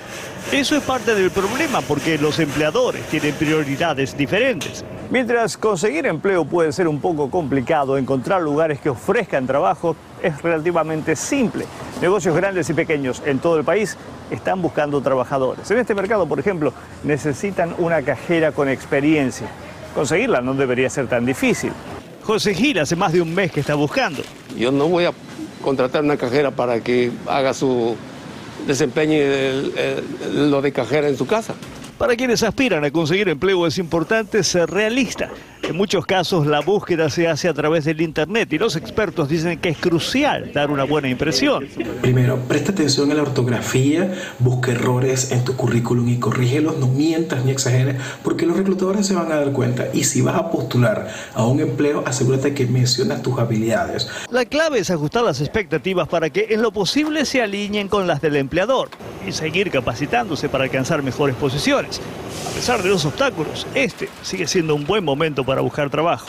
Eso 0.53 0.77
es 0.77 0.84
parte 0.84 1.13
del 1.13 1.29
problema 1.29 1.82
porque 1.82 2.18
los 2.18 2.39
empleadores 2.39 3.03
tienen 3.08 3.36
prioridades 3.36 4.15
diferentes. 4.15 4.86
Mientras 5.12 5.58
conseguir 5.58 6.06
empleo 6.06 6.46
puede 6.46 6.72
ser 6.72 6.88
un 6.88 7.01
poco 7.01 7.29
complicado, 7.29 7.98
encontrar 7.98 8.41
lugares 8.41 8.79
que 8.79 8.91
ofrezcan 8.91 9.46
trabajo 9.46 9.98
es 10.21 10.41
relativamente 10.41 11.15
simple. 11.15 11.65
Negocios 12.01 12.35
grandes 12.35 12.69
y 12.69 12.73
pequeños 12.73 13.21
en 13.25 13.39
todo 13.39 13.57
el 13.57 13.63
país 13.63 13.97
están 14.31 14.61
buscando 14.61 15.01
trabajadores. 15.01 15.69
En 15.71 15.77
este 15.77 15.95
mercado, 15.95 16.27
por 16.27 16.39
ejemplo, 16.39 16.73
necesitan 17.03 17.75
una 17.77 18.01
cajera 18.01 18.51
con 18.51 18.69
experiencia. 18.69 19.47
Conseguirla 19.95 20.41
no 20.41 20.53
debería 20.53 20.89
ser 20.89 21.07
tan 21.07 21.25
difícil. 21.25 21.71
José 22.23 22.53
Gil 22.53 22.79
hace 22.79 22.95
más 22.95 23.11
de 23.11 23.21
un 23.21 23.33
mes 23.33 23.51
que 23.51 23.59
está 23.59 23.75
buscando. 23.75 24.21
Yo 24.55 24.71
no 24.71 24.88
voy 24.88 25.05
a 25.05 25.13
contratar 25.63 26.03
una 26.03 26.15
cajera 26.15 26.51
para 26.51 26.79
que 26.79 27.11
haga 27.27 27.53
su 27.53 27.95
desempeño 28.67 29.17
lo 30.31 30.61
de 30.61 30.71
cajera 30.71 31.07
en 31.07 31.17
su 31.17 31.25
casa. 31.25 31.55
Para 31.97 32.15
quienes 32.15 32.43
aspiran 32.43 32.85
a 32.85 32.91
conseguir 32.91 33.27
empleo 33.27 33.67
es 33.67 33.77
importante 33.77 34.43
ser 34.43 34.69
realista. 34.69 35.29
En 35.69 35.77
muchos 35.77 36.03
casos 36.03 36.47
la 36.47 36.61
búsqueda 36.61 37.11
se 37.11 37.27
hace 37.27 37.47
a 37.47 37.53
través 37.53 37.85
del 37.85 38.01
Internet 38.01 38.51
y 38.51 38.57
los 38.57 38.75
expertos 38.75 39.29
dicen 39.29 39.59
que 39.59 39.69
es 39.69 39.77
crucial 39.77 40.51
dar 40.51 40.71
una 40.71 40.83
buena 40.83 41.09
impresión. 41.09 41.67
Primero, 42.01 42.39
presta 42.47 42.71
atención 42.71 43.11
a 43.11 43.13
la 43.13 43.21
ortografía, 43.21 44.11
busca 44.39 44.71
errores 44.71 45.31
en 45.31 45.45
tu 45.45 45.55
currículum 45.55 46.09
y 46.09 46.17
corrígelos, 46.17 46.79
no 46.79 46.88
mientas 46.88 47.45
ni 47.45 47.51
exageres, 47.51 47.97
porque 48.23 48.47
los 48.47 48.57
reclutadores 48.57 49.05
se 49.05 49.13
van 49.13 49.31
a 49.31 49.35
dar 49.35 49.51
cuenta. 49.51 49.89
Y 49.93 50.05
si 50.05 50.21
vas 50.21 50.38
a 50.38 50.49
postular 50.49 51.07
a 51.35 51.45
un 51.45 51.59
empleo, 51.59 52.03
asegúrate 52.03 52.55
que 52.55 52.65
mencionas 52.65 53.21
tus 53.21 53.38
habilidades. 53.38 54.09
La 54.31 54.45
clave 54.45 54.79
es 54.79 54.89
ajustar 54.89 55.23
las 55.23 55.39
expectativas 55.39 56.07
para 56.07 56.31
que 56.31 56.47
en 56.49 56.63
lo 56.63 56.71
posible 56.71 57.25
se 57.25 57.43
alineen 57.43 57.89
con 57.89 58.07
las 58.07 58.21
del 58.21 58.38
empleador 58.38 58.89
y 59.27 59.33
seguir 59.33 59.69
capacitándose 59.69 60.49
para 60.49 60.63
alcanzar 60.63 61.03
mejores 61.03 61.35
posiciones. 61.35 62.01
A 62.50 62.55
pesar 62.55 62.83
de 62.83 62.89
los 62.89 63.05
obstáculos, 63.05 63.65
este 63.74 64.09
sigue 64.21 64.48
siendo 64.48 64.75
un 64.75 64.86
buen 64.86 65.03
momento 65.03 65.43
para 65.43 65.62
buscar 65.62 65.89
trabajo. 65.89 66.27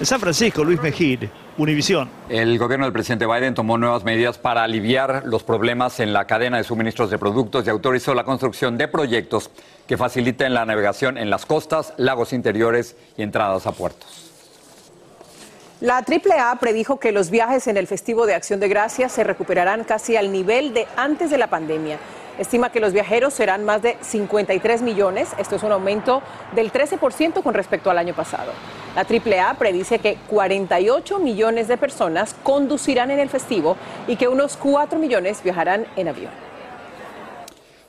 En 0.00 0.06
San 0.06 0.20
Francisco, 0.20 0.64
Luis 0.64 0.80
Mejid, 0.80 1.24
Univisión. 1.56 2.10
El 2.28 2.58
gobierno 2.58 2.84
del 2.84 2.92
presidente 2.92 3.26
Biden 3.26 3.54
tomó 3.54 3.78
nuevas 3.78 4.02
medidas 4.02 4.38
para 4.38 4.64
aliviar 4.64 5.22
los 5.24 5.44
problemas 5.44 6.00
en 6.00 6.12
la 6.12 6.26
cadena 6.26 6.56
de 6.56 6.64
suministros 6.64 7.10
de 7.10 7.18
productos 7.18 7.64
y 7.64 7.70
autorizó 7.70 8.12
la 8.12 8.24
construcción 8.24 8.76
de 8.76 8.88
proyectos 8.88 9.50
que 9.86 9.96
faciliten 9.96 10.52
la 10.52 10.66
navegación 10.66 11.16
en 11.16 11.30
las 11.30 11.46
costas, 11.46 11.94
lagos 11.96 12.32
interiores 12.32 12.96
y 13.16 13.22
entradas 13.22 13.68
a 13.68 13.72
puertos. 13.72 14.32
La 15.80 15.98
AAA 15.98 16.56
predijo 16.58 16.98
que 16.98 17.12
los 17.12 17.30
viajes 17.30 17.68
en 17.68 17.76
el 17.76 17.86
festivo 17.86 18.26
de 18.26 18.34
Acción 18.34 18.58
de 18.58 18.68
Gracias 18.68 19.12
se 19.12 19.22
recuperarán 19.22 19.84
casi 19.84 20.16
al 20.16 20.32
nivel 20.32 20.74
de 20.74 20.88
antes 20.96 21.30
de 21.30 21.38
la 21.38 21.48
pandemia. 21.48 21.98
Estima 22.38 22.70
que 22.70 22.80
los 22.80 22.92
viajeros 22.92 23.32
serán 23.32 23.64
más 23.64 23.82
de 23.82 23.96
53 24.00 24.82
millones. 24.82 25.30
Esto 25.38 25.56
es 25.56 25.62
un 25.62 25.72
aumento 25.72 26.22
del 26.54 26.72
13% 26.72 27.42
con 27.42 27.54
respecto 27.54 27.90
al 27.90 27.98
año 27.98 28.14
pasado. 28.14 28.52
La 28.96 29.02
AAA 29.02 29.54
predice 29.54 29.98
que 29.98 30.18
48 30.28 31.18
millones 31.18 31.68
de 31.68 31.76
personas 31.76 32.34
conducirán 32.42 33.10
en 33.10 33.20
el 33.20 33.28
festivo 33.28 33.76
y 34.08 34.16
que 34.16 34.28
unos 34.28 34.56
4 34.56 34.98
millones 34.98 35.42
viajarán 35.42 35.86
en 35.96 36.08
avión. 36.08 36.32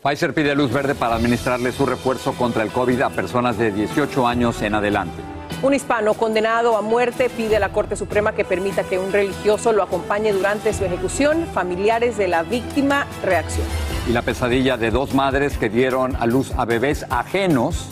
Pfizer 0.03 0.35
pide 0.35 0.53
luz 0.53 0.71
verde 0.71 0.93
para 0.93 1.15
administrarle 1.15 1.71
su 1.71 1.85
refuerzo 1.85 2.33
contra 2.33 2.61
el 2.61 2.69
COVID 2.69 3.01
a 3.01 3.09
personas 3.09 3.57
de 3.57 3.71
18 3.71 4.27
años 4.27 4.61
en 4.61 4.75
adelante. 4.75 5.34
Un 5.61 5.73
hispano 5.73 6.13
condenado 6.13 6.77
a 6.77 6.81
muerte 6.81 7.29
pide 7.29 7.55
a 7.55 7.59
la 7.59 7.69
Corte 7.69 7.95
Suprema 7.95 8.33
que 8.33 8.43
permita 8.45 8.83
que 8.83 8.99
un 8.99 9.11
religioso 9.11 9.71
lo 9.71 9.83
acompañe 9.83 10.33
durante 10.33 10.73
su 10.73 10.83
ejecución. 10.83 11.47
Familiares 11.53 12.17
de 12.17 12.27
la 12.27 12.43
víctima 12.43 13.07
reaccionan. 13.23 13.71
Y 14.07 14.11
la 14.11 14.21
pesadilla 14.21 14.77
de 14.77 14.91
dos 14.91 15.13
madres 15.13 15.57
que 15.57 15.69
dieron 15.69 16.15
a 16.17 16.25
luz 16.25 16.51
a 16.57 16.65
bebés 16.65 17.05
ajenos 17.09 17.89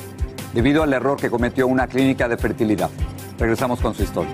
debido 0.54 0.84
al 0.84 0.94
error 0.94 1.20
que 1.20 1.32
cometió 1.32 1.66
una 1.68 1.88
clínica 1.88 2.28
de 2.28 2.38
fertilidad. 2.38 2.90
Regresamos 3.40 3.80
con 3.80 3.96
su 3.96 4.04
historia. 4.04 4.34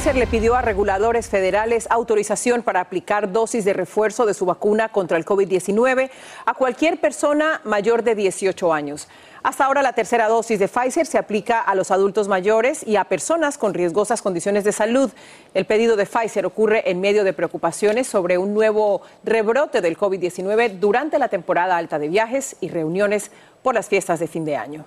Pfizer 0.00 0.16
le 0.16 0.26
pidió 0.26 0.54
a 0.54 0.62
reguladores 0.62 1.28
federales 1.28 1.86
autorización 1.90 2.62
para 2.62 2.80
aplicar 2.80 3.32
dosis 3.32 3.66
de 3.66 3.74
refuerzo 3.74 4.24
de 4.24 4.32
su 4.32 4.46
vacuna 4.46 4.88
contra 4.88 5.18
el 5.18 5.26
COVID-19 5.26 6.08
a 6.46 6.54
cualquier 6.54 6.98
persona 6.98 7.60
mayor 7.64 8.02
de 8.02 8.14
18 8.14 8.72
años. 8.72 9.08
Hasta 9.42 9.66
ahora 9.66 9.82
la 9.82 9.92
tercera 9.92 10.26
dosis 10.28 10.58
de 10.58 10.68
Pfizer 10.68 11.04
se 11.04 11.18
aplica 11.18 11.60
a 11.60 11.74
los 11.74 11.90
adultos 11.90 12.28
mayores 12.28 12.82
y 12.86 12.96
a 12.96 13.04
personas 13.04 13.58
con 13.58 13.74
riesgosas 13.74 14.22
condiciones 14.22 14.64
de 14.64 14.72
salud. 14.72 15.10
El 15.52 15.66
pedido 15.66 15.96
de 15.96 16.06
Pfizer 16.06 16.46
ocurre 16.46 16.90
en 16.90 17.02
medio 17.02 17.22
de 17.22 17.34
preocupaciones 17.34 18.06
sobre 18.06 18.38
un 18.38 18.54
nuevo 18.54 19.02
rebrote 19.22 19.82
del 19.82 19.98
COVID-19 19.98 20.78
durante 20.78 21.18
la 21.18 21.28
temporada 21.28 21.76
alta 21.76 21.98
de 21.98 22.08
viajes 22.08 22.56
y 22.62 22.70
reuniones 22.70 23.30
por 23.62 23.74
las 23.74 23.90
fiestas 23.90 24.18
de 24.18 24.28
fin 24.28 24.46
de 24.46 24.56
año. 24.56 24.86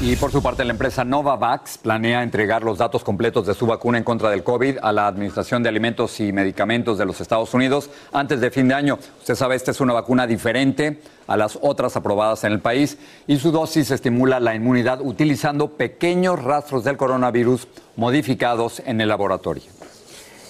Y 0.00 0.14
por 0.14 0.30
su 0.30 0.40
parte, 0.40 0.64
la 0.64 0.70
empresa 0.70 1.04
Novavax 1.04 1.78
planea 1.78 2.22
entregar 2.22 2.62
los 2.62 2.78
datos 2.78 3.02
completos 3.02 3.46
de 3.48 3.54
su 3.54 3.66
vacuna 3.66 3.98
en 3.98 4.04
contra 4.04 4.30
del 4.30 4.44
COVID 4.44 4.78
a 4.80 4.92
la 4.92 5.08
Administración 5.08 5.60
de 5.60 5.70
Alimentos 5.70 6.20
y 6.20 6.32
Medicamentos 6.32 6.98
de 6.98 7.04
los 7.04 7.20
Estados 7.20 7.52
Unidos 7.52 7.90
antes 8.12 8.40
de 8.40 8.52
fin 8.52 8.68
de 8.68 8.74
año. 8.74 9.00
Usted 9.18 9.34
sabe, 9.34 9.56
esta 9.56 9.72
es 9.72 9.80
una 9.80 9.94
vacuna 9.94 10.28
diferente 10.28 11.02
a 11.26 11.36
las 11.36 11.58
otras 11.62 11.96
aprobadas 11.96 12.44
en 12.44 12.52
el 12.52 12.60
país 12.60 12.96
y 13.26 13.38
su 13.38 13.50
dosis 13.50 13.90
estimula 13.90 14.38
la 14.38 14.54
inmunidad 14.54 15.00
utilizando 15.00 15.72
pequeños 15.72 16.40
rastros 16.40 16.84
del 16.84 16.96
coronavirus 16.96 17.66
modificados 17.96 18.80
en 18.86 19.00
el 19.00 19.08
laboratorio. 19.08 19.77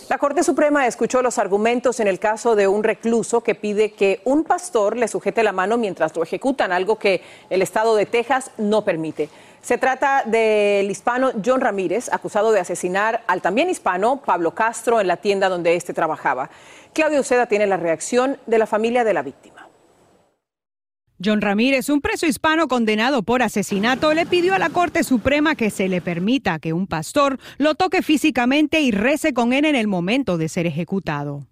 La 0.08 0.16
Corte 0.16 0.42
Suprema 0.42 0.86
escuchó 0.86 1.20
los 1.20 1.36
argumentos 1.36 2.00
en 2.00 2.08
el 2.08 2.18
caso 2.18 2.56
de 2.56 2.66
un 2.66 2.82
recluso 2.82 3.42
que 3.42 3.54
pide 3.54 3.92
que 3.92 4.22
un 4.24 4.42
pastor 4.42 4.96
le 4.96 5.06
sujete 5.06 5.42
la 5.42 5.52
mano 5.52 5.76
mientras 5.76 6.16
lo 6.16 6.22
ejecutan, 6.22 6.72
algo 6.72 6.98
que 6.98 7.20
el 7.50 7.60
estado 7.60 7.94
de 7.94 8.06
Texas 8.06 8.50
no 8.56 8.86
permite. 8.86 9.28
Se 9.60 9.76
trata 9.76 10.22
del 10.24 10.90
hispano 10.90 11.32
John 11.44 11.60
Ramírez, 11.60 12.10
acusado 12.10 12.52
de 12.52 12.60
asesinar 12.60 13.22
al 13.26 13.42
también 13.42 13.68
hispano 13.68 14.22
Pablo 14.24 14.54
Castro 14.54 14.98
en 14.98 15.08
la 15.08 15.18
tienda 15.18 15.50
donde 15.50 15.74
éste 15.74 15.92
trabajaba. 15.92 16.48
Claudio 16.94 17.20
Uceda 17.20 17.44
tiene 17.44 17.66
la 17.66 17.76
reacción 17.76 18.38
de 18.46 18.56
la 18.56 18.66
familia 18.66 19.04
de 19.04 19.12
la 19.12 19.20
víctima. 19.20 19.57
John 21.22 21.40
Ramírez, 21.40 21.88
un 21.88 22.00
preso 22.00 22.26
hispano 22.26 22.68
condenado 22.68 23.24
por 23.24 23.42
asesinato, 23.42 24.14
le 24.14 24.24
pidió 24.24 24.54
a 24.54 24.58
la 24.58 24.70
Corte 24.70 25.02
Suprema 25.02 25.56
que 25.56 25.70
se 25.70 25.88
le 25.88 26.00
permita 26.00 26.60
que 26.60 26.72
un 26.72 26.86
pastor 26.86 27.40
lo 27.58 27.74
toque 27.74 28.02
físicamente 28.02 28.80
y 28.80 28.92
rece 28.92 29.32
con 29.32 29.52
él 29.52 29.64
en 29.64 29.74
el 29.74 29.88
momento 29.88 30.38
de 30.38 30.48
ser 30.48 30.66
ejecutado. 30.66 31.44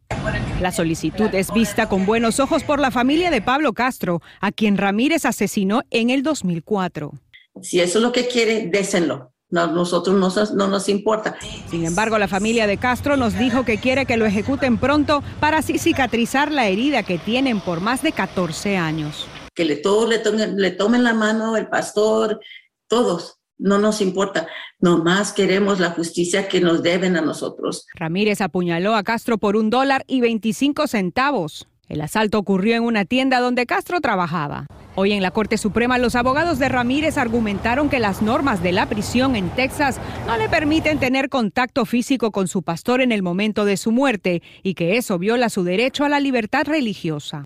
La 0.61 0.71
solicitud 0.71 1.35
es 1.35 1.53
vista 1.53 1.89
con 1.89 2.07
buenos 2.07 2.39
ojos 2.39 2.63
por 2.63 2.79
la 2.79 2.93
familia 2.93 3.31
de 3.31 3.43
Pablo 3.43 3.73
Castro, 3.73 4.23
a 4.41 4.53
quien 4.53 4.77
Ramírez 4.77 5.25
asesinó 5.25 5.83
en 5.91 6.11
el 6.11 6.23
2004. 6.23 7.13
Si 7.61 7.81
eso 7.81 7.99
es 7.99 8.03
lo 8.03 8.13
que 8.13 8.29
quiere, 8.29 8.69
désenlo. 8.69 9.33
No, 9.51 9.67
nosotros 9.67 10.17
no, 10.17 10.57
no, 10.57 10.69
nos 10.69 10.89
importa. 10.89 11.37
Sin 11.71 11.85
embargo, 11.85 12.19
la 12.19 12.29
familia 12.29 12.67
de 12.67 12.79
Castro 12.79 13.17
nos 13.17 13.37
dijo 13.39 13.65
que 13.65 13.79
quiere 13.79 14.07
que 14.07 14.17
lo 14.17 14.27
ejecuten 14.27 14.79
pronto 14.79 15.23
para 15.41 15.59
así 15.59 15.79
cicatrizar 15.79 16.53
la 16.53 16.69
herida 16.69 17.03
que 17.03 17.19
tienen 17.19 17.61
por 17.61 17.81
más 17.81 18.03
de 18.03 18.13
14 18.13 18.77
años 18.77 19.27
que 19.57 19.65
le, 19.65 19.77
todos 19.77 20.09
le, 20.09 20.19
tomen, 20.19 20.57
le 20.59 20.71
tomen 20.71 21.03
la 21.03 21.15
mano, 21.15 21.57
el 21.57 21.69
pastor, 21.69 22.41
todos. 22.87 23.41
No 23.59 23.79
nos 23.79 24.03
importa, 24.03 24.47
nomás 24.79 25.33
queremos 25.33 25.81
la 25.81 25.91
justicia 25.91 26.47
que 26.47 26.61
nos 26.61 26.83
deben 26.83 27.17
a 27.17 27.23
nosotros. 27.23 27.87
Ramírez 27.95 28.43
apuñaló 28.43 28.95
a 28.95 29.03
Castro 29.03 29.39
por 29.39 29.57
un 29.57 29.71
dólar 29.71 30.05
y 30.07 30.21
25 30.21 30.87
centavos. 30.87 31.67
El 31.89 32.01
asalto 32.01 32.39
ocurrió 32.39 32.75
en 32.75 32.83
una 32.83 33.05
tienda 33.05 33.41
donde 33.41 33.67
Castro 33.67 34.01
trabajaba. 34.01 34.67
Hoy 34.99 35.13
en 35.13 35.23
la 35.23 35.31
Corte 35.31 35.59
Suprema 35.59 35.99
los 35.99 36.17
abogados 36.17 36.59
de 36.59 36.71
Ramírez 36.71 37.19
argumentaron 37.19 37.91
que 37.91 38.01
las 38.01 38.23
normas 38.23 38.63
de 38.63 38.73
la 38.73 38.87
prisión 38.87 39.37
en 39.37 39.51
Texas 39.51 40.01
no 40.27 40.39
le 40.39 40.49
permiten 40.49 40.99
tener 40.99 41.29
contacto 41.29 41.85
físico 41.85 42.33
con 42.33 42.49
su 42.49 42.63
pastor 42.63 43.03
en 43.03 43.13
el 43.13 43.23
momento 43.23 43.67
de 43.67 43.77
su 43.77 43.93
muerte 43.93 44.43
y 44.63 44.73
que 44.73 44.97
eso 44.97 45.19
viola 45.19 45.51
su 45.51 45.65
derecho 45.65 46.05
a 46.05 46.09
la 46.09 46.19
libertad 46.19 46.67
religiosa. 46.67 47.45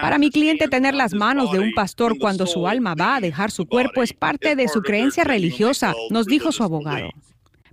Para 0.00 0.18
mi 0.18 0.30
cliente 0.30 0.66
tener 0.66 0.94
las 0.94 1.14
manos 1.14 1.52
de 1.52 1.60
un 1.60 1.72
pastor 1.72 2.18
cuando 2.18 2.46
su 2.46 2.66
alma 2.66 2.94
va 2.94 3.16
a 3.16 3.20
dejar 3.20 3.52
su 3.52 3.66
cuerpo 3.66 4.02
es 4.02 4.12
parte 4.12 4.56
de 4.56 4.66
su 4.66 4.82
creencia 4.82 5.22
religiosa, 5.22 5.94
nos 6.10 6.26
dijo 6.26 6.50
su 6.50 6.64
abogado 6.64 7.10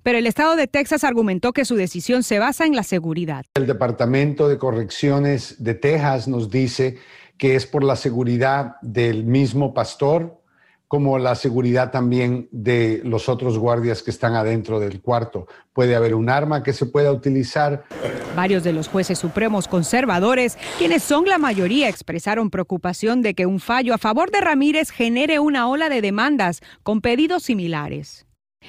pero 0.03 0.17
el 0.17 0.27
estado 0.27 0.55
de 0.55 0.67
Texas 0.67 1.03
argumentó 1.03 1.53
que 1.53 1.65
su 1.65 1.75
decisión 1.75 2.23
se 2.23 2.39
basa 2.39 2.65
en 2.65 2.75
la 2.75 2.83
seguridad. 2.83 3.45
El 3.55 3.65
Departamento 3.67 4.47
de 4.47 4.57
Correcciones 4.57 5.63
de 5.63 5.73
Texas 5.73 6.27
nos 6.27 6.49
dice 6.49 6.97
que 7.37 7.55
es 7.55 7.65
por 7.65 7.83
la 7.83 7.95
seguridad 7.95 8.75
del 8.81 9.23
mismo 9.23 9.73
pastor, 9.73 10.39
como 10.87 11.17
la 11.17 11.33
seguridad 11.33 11.89
también 11.89 12.47
de 12.51 13.01
los 13.03 13.27
otros 13.27 13.57
guardias 13.57 14.03
que 14.03 14.11
están 14.11 14.35
adentro 14.35 14.79
del 14.79 15.01
cuarto. 15.01 15.47
Puede 15.73 15.95
haber 15.95 16.13
un 16.13 16.29
arma 16.29 16.61
que 16.61 16.71
se 16.71 16.85
pueda 16.85 17.11
utilizar. 17.11 17.83
Varios 18.35 18.63
de 18.63 18.73
los 18.73 18.89
jueces 18.89 19.17
supremos 19.17 19.67
conservadores, 19.67 20.55
quienes 20.77 21.01
son 21.01 21.25
la 21.25 21.39
mayoría, 21.39 21.89
expresaron 21.89 22.51
preocupación 22.51 23.23
de 23.23 23.33
que 23.33 23.47
un 23.47 23.59
fallo 23.59 23.95
a 23.95 23.97
favor 23.97 24.29
de 24.29 24.41
Ramírez 24.41 24.91
genere 24.91 25.39
una 25.39 25.67
ola 25.67 25.89
de 25.89 26.01
demandas 26.01 26.61
con 26.83 27.01
pedidos 27.01 27.41
similares. 27.41 28.27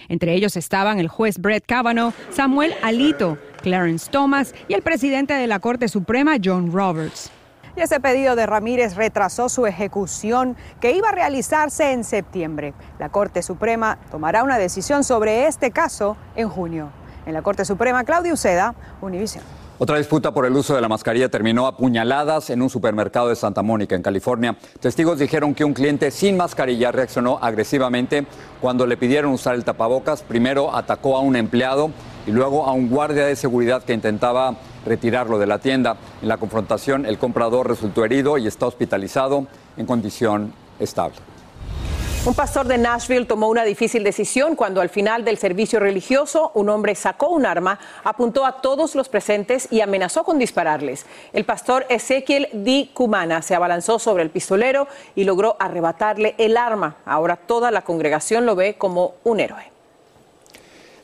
Entre 0.09 0.35
ellos 0.35 0.57
estaban 0.57 0.99
el 0.99 1.09
juez 1.09 1.39
Brett 1.39 1.65
Kavanaugh, 1.67 2.13
Samuel 2.31 2.75
Alito, 2.83 3.39
Clarence 3.63 4.11
Thomas 4.11 4.55
y 4.69 4.75
el 4.75 4.83
presidente 4.83 5.35
de 5.35 5.47
la 5.47 5.59
Corte 5.59 5.89
Suprema, 5.89 6.37
John 6.43 6.73
Roberts. 6.73 7.31
Y 7.77 7.81
ese 7.81 7.99
pedido 7.99 8.37
de 8.37 8.47
Ramírez 8.47 8.95
retrasó 8.95 9.49
su 9.49 9.67
ejecución 9.67 10.57
que 10.81 10.93
iba 10.93 11.09
a 11.09 11.13
realizarse 11.13 11.93
en 11.93 12.05
septiembre. 12.05 12.73
La 13.01 13.09
Corte 13.09 13.43
Suprema 13.43 13.99
tomará 14.11 14.45
una 14.45 14.59
decisión 14.59 15.03
sobre 15.03 15.47
este 15.49 15.73
caso 15.73 16.17
en 16.37 16.49
junio. 16.49 16.91
En 17.27 17.33
la 17.33 17.43
Corte 17.43 17.65
Suprema, 17.65 18.05
Claudio 18.05 18.35
Uceda, 18.35 18.75
Univision. 19.01 19.43
Otra 19.77 19.99
disputa 19.99 20.33
por 20.33 20.47
el 20.47 20.55
uso 20.55 20.77
de 20.77 20.81
la 20.81 20.89
mascarilla 20.89 21.29
terminó 21.29 21.67
a 21.67 21.77
puñaladas 21.77 22.49
en 22.51 22.63
un 22.63 22.71
supermercado 22.71 23.29
de 23.29 23.35
Santa 23.35 23.61
Mónica, 23.63 23.97
en 23.97 24.03
California. 24.03 24.57
Testigos 24.79 25.19
dijeron 25.19 25.53
que 25.53 25.65
un 25.65 25.75
cliente 25.75 26.13
sin 26.13 26.37
mascarilla 26.37 26.93
reaccionó 26.93 27.41
agresivamente 27.43 28.25
cuando 28.61 28.87
le 28.87 28.97
pidieron 28.97 29.33
usar 29.33 29.57
el 29.57 29.65
tapabocas. 29.65 30.23
Primero 30.23 30.77
atacó 30.77 31.17
a 31.17 31.21
un 31.21 31.35
empleado 31.35 31.91
y 32.25 32.31
luego 32.31 32.67
a 32.67 32.73
un 32.73 32.89
guardia 32.89 33.27
de 33.27 33.35
seguridad 33.35 33.83
que 33.83 33.95
intentaba 33.95 34.55
retirarlo 34.87 35.41
de 35.41 35.47
la 35.47 35.59
tienda. 35.59 35.97
En 36.23 36.29
la 36.29 36.37
confrontación, 36.37 37.05
el 37.05 37.19
comprador 37.19 37.69
resultó 37.69 38.05
herido 38.05 38.39
y 38.39 38.47
está 38.47 38.67
hospitalizado 38.67 39.49
en 39.77 39.87
condición 39.87 40.53
estable. 40.79 41.17
Un 42.27 42.33
pastor 42.33 42.67
de 42.67 42.79
Nashville 42.79 43.27
tomó 43.27 43.51
una 43.51 43.65
difícil 43.65 44.03
decisión 44.03 44.57
cuando 44.57 44.81
al 44.81 44.89
final 44.89 45.27
del 45.27 45.37
servicio 45.37 45.79
religioso 45.79 46.53
un 46.55 46.71
hombre 46.71 46.95
sacó 46.95 47.29
un 47.29 47.45
arma, 47.45 47.79
apuntó 48.03 48.47
a 48.47 48.63
todos 48.63 48.95
los 48.95 49.11
presentes 49.11 49.69
y 49.71 49.83
amenazó 49.83 50.25
con 50.25 50.39
dispararles. 50.39 51.05
El 51.35 51.45
pastor 51.45 51.85
Ezequiel 51.91 52.49
Di 52.55 52.91
Cumana 52.95 53.43
se 53.43 53.55
abalanzó 53.55 53.99
sobre 53.99 54.23
el 54.23 54.31
pistolero 54.31 54.89
y 55.15 55.25
logró 55.25 55.59
arrebatarle 55.61 56.35
el 56.39 56.57
arma. 56.57 56.97
Ahora 57.05 57.37
toda 57.37 57.71
la 57.71 57.83
congregación 57.83 58.47
lo 58.47 58.57
ve 58.57 58.77
como 58.79 59.17
un 59.25 59.41
héroe. 59.41 59.74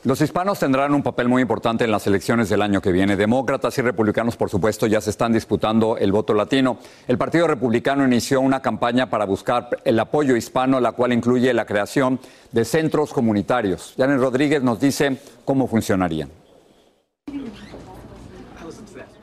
Los 0.03 0.19
hispanos 0.19 0.57
tendrán 0.57 0.95
un 0.95 1.03
papel 1.03 1.27
muy 1.27 1.43
importante 1.43 1.83
en 1.83 1.91
las 1.91 2.07
elecciones 2.07 2.49
del 2.49 2.63
año 2.63 2.81
que 2.81 2.91
viene. 2.91 3.15
Demócratas 3.15 3.77
y 3.77 3.83
republicanos, 3.83 4.35
por 4.35 4.49
supuesto, 4.49 4.87
ya 4.87 4.99
se 4.99 5.11
están 5.11 5.31
disputando 5.31 5.95
el 5.95 6.11
voto 6.11 6.33
latino. 6.33 6.79
El 7.07 7.19
Partido 7.19 7.45
Republicano 7.45 8.03
inició 8.03 8.41
una 8.41 8.63
campaña 8.63 9.11
para 9.11 9.25
buscar 9.25 9.69
el 9.85 9.99
apoyo 9.99 10.35
hispano, 10.35 10.79
la 10.79 10.93
cual 10.93 11.13
incluye 11.13 11.53
la 11.53 11.65
creación 11.65 12.19
de 12.51 12.65
centros 12.65 13.13
comunitarios. 13.13 13.93
Janet 13.95 14.19
Rodríguez 14.19 14.63
nos 14.63 14.79
dice 14.79 15.17
cómo 15.45 15.67
funcionarían. 15.67 16.31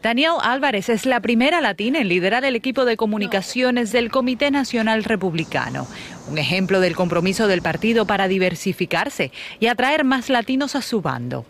Daniel 0.02 0.34
Álvarez 0.42 0.88
es 0.90 1.06
la 1.06 1.18
primera 1.18 1.60
latina 1.60 1.98
en 1.98 2.08
liderar 2.08 2.44
el 2.44 2.54
equipo 2.54 2.84
de 2.84 2.96
comunicaciones 2.96 3.90
del 3.90 4.12
Comité 4.12 4.52
Nacional 4.52 5.02
Republicano, 5.02 5.88
un 6.30 6.38
ejemplo 6.38 6.78
del 6.78 6.94
compromiso 6.94 7.48
del 7.48 7.62
partido 7.62 8.06
para 8.06 8.28
diversificarse 8.28 9.32
y 9.58 9.66
atraer 9.66 10.04
más 10.04 10.28
latinos 10.28 10.76
a 10.76 10.82
su 10.82 11.00
bando. 11.00 11.44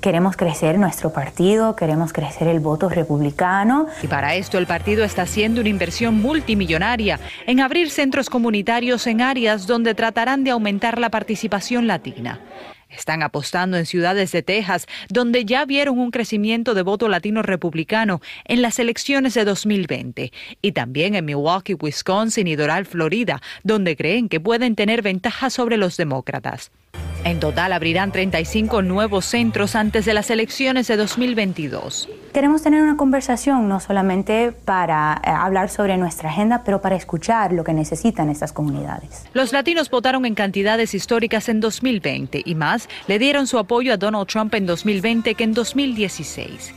Queremos 0.00 0.34
crecer 0.38 0.78
nuestro 0.78 1.12
partido, 1.12 1.76
queremos 1.76 2.14
crecer 2.14 2.48
el 2.48 2.60
voto 2.60 2.88
republicano. 2.88 3.86
Y 4.02 4.06
para 4.06 4.34
esto 4.34 4.56
el 4.56 4.66
partido 4.66 5.04
está 5.04 5.22
haciendo 5.22 5.60
una 5.60 5.68
inversión 5.68 6.14
multimillonaria 6.22 7.20
en 7.46 7.60
abrir 7.60 7.90
centros 7.90 8.30
comunitarios 8.30 9.06
en 9.06 9.20
áreas 9.20 9.66
donde 9.66 9.94
tratarán 9.94 10.42
de 10.42 10.52
aumentar 10.52 10.98
la 10.98 11.10
participación 11.10 11.86
latina. 11.86 12.40
Están 12.90 13.22
apostando 13.22 13.76
en 13.76 13.86
ciudades 13.86 14.32
de 14.32 14.42
Texas, 14.42 14.86
donde 15.08 15.44
ya 15.44 15.64
vieron 15.64 15.98
un 15.98 16.10
crecimiento 16.10 16.74
de 16.74 16.82
voto 16.82 17.08
latino 17.08 17.42
republicano 17.42 18.20
en 18.44 18.62
las 18.62 18.78
elecciones 18.78 19.34
de 19.34 19.44
2020, 19.44 20.32
y 20.60 20.72
también 20.72 21.14
en 21.14 21.24
Milwaukee, 21.24 21.76
Wisconsin 21.80 22.46
y 22.46 22.56
Doral, 22.56 22.86
Florida, 22.86 23.40
donde 23.62 23.96
creen 23.96 24.28
que 24.28 24.40
pueden 24.40 24.74
tener 24.74 25.02
ventaja 25.02 25.50
sobre 25.50 25.76
los 25.76 25.96
demócratas. 25.96 26.70
En 27.24 27.38
total 27.38 27.72
abrirán 27.72 28.12
35 28.12 28.82
nuevos 28.82 29.26
centros 29.26 29.76
antes 29.76 30.06
de 30.06 30.14
las 30.14 30.30
elecciones 30.30 30.86
de 30.86 30.96
2022. 30.96 32.08
Queremos 32.32 32.62
tener 32.62 32.82
una 32.82 32.96
conversación 32.96 33.68
no 33.68 33.80
solamente 33.80 34.52
para 34.52 35.20
eh, 35.24 35.30
hablar 35.30 35.68
sobre 35.68 35.96
nuestra 35.96 36.30
agenda, 36.30 36.62
pero 36.64 36.80
para 36.80 36.96
escuchar 36.96 37.52
lo 37.52 37.64
que 37.64 37.74
necesitan 37.74 38.30
estas 38.30 38.52
comunidades. 38.52 39.24
Los 39.34 39.52
latinos 39.52 39.90
votaron 39.90 40.24
en 40.24 40.34
cantidades 40.34 40.94
históricas 40.94 41.48
en 41.48 41.60
2020 41.60 42.42
y 42.44 42.54
más 42.54 42.88
le 43.06 43.18
dieron 43.18 43.46
su 43.46 43.58
apoyo 43.58 43.92
a 43.92 43.96
Donald 43.96 44.28
Trump 44.28 44.54
en 44.54 44.66
2020 44.66 45.34
que 45.34 45.44
en 45.44 45.52
2016. 45.52 46.72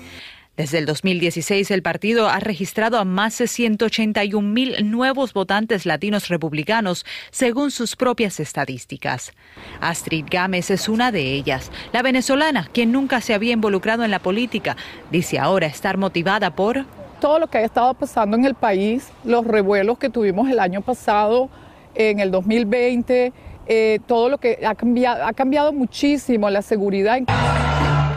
Desde 0.56 0.78
el 0.78 0.86
2016, 0.86 1.72
el 1.72 1.82
partido 1.82 2.30
ha 2.30 2.40
registrado 2.40 3.00
a 3.00 3.06
más 3.06 3.40
de 3.40 3.48
181 3.48 4.48
mil 4.48 4.76
nuevos 4.92 5.34
votantes 5.34 5.88
latinos 5.88 6.28
republicanos, 6.28 7.08
según 7.32 7.72
sus 7.72 7.96
propias 7.96 8.40
estadísticas. 8.40 9.34
Astrid 9.82 10.26
Gámez 10.30 10.70
es 10.70 10.88
una 10.90 11.12
de 11.12 11.34
ellas. 11.34 11.72
La 11.92 12.04
venezolana, 12.04 12.70
quien 12.72 12.92
nunca 12.92 13.20
se 13.20 13.34
había 13.34 13.54
involucrado 13.54 14.04
en 14.04 14.12
la 14.12 14.20
política, 14.20 14.78
dice 15.10 15.40
ahora 15.40 15.66
estar 15.66 15.98
motivada 15.98 16.56
por 16.56 16.86
todo 17.20 17.40
lo 17.40 17.48
que 17.48 17.58
ha 17.58 17.62
estado 17.62 17.96
pasando 17.96 18.38
en 18.38 18.46
el 18.46 18.54
país, 18.54 19.10
los 19.24 19.48
revuelos 19.48 19.98
que 19.98 20.12
tuvimos 20.12 20.52
el 20.52 20.60
año 20.60 20.82
pasado, 20.82 21.50
en 21.96 22.20
el 22.20 22.30
2020, 22.30 23.34
eh, 23.66 24.00
todo 24.06 24.30
lo 24.30 24.38
que 24.38 24.60
ha 24.68 24.76
cambiado, 24.76 25.26
ha 25.26 25.34
cambiado 25.34 25.74
muchísimo 25.74 26.48
la 26.52 26.62
seguridad 26.62 27.18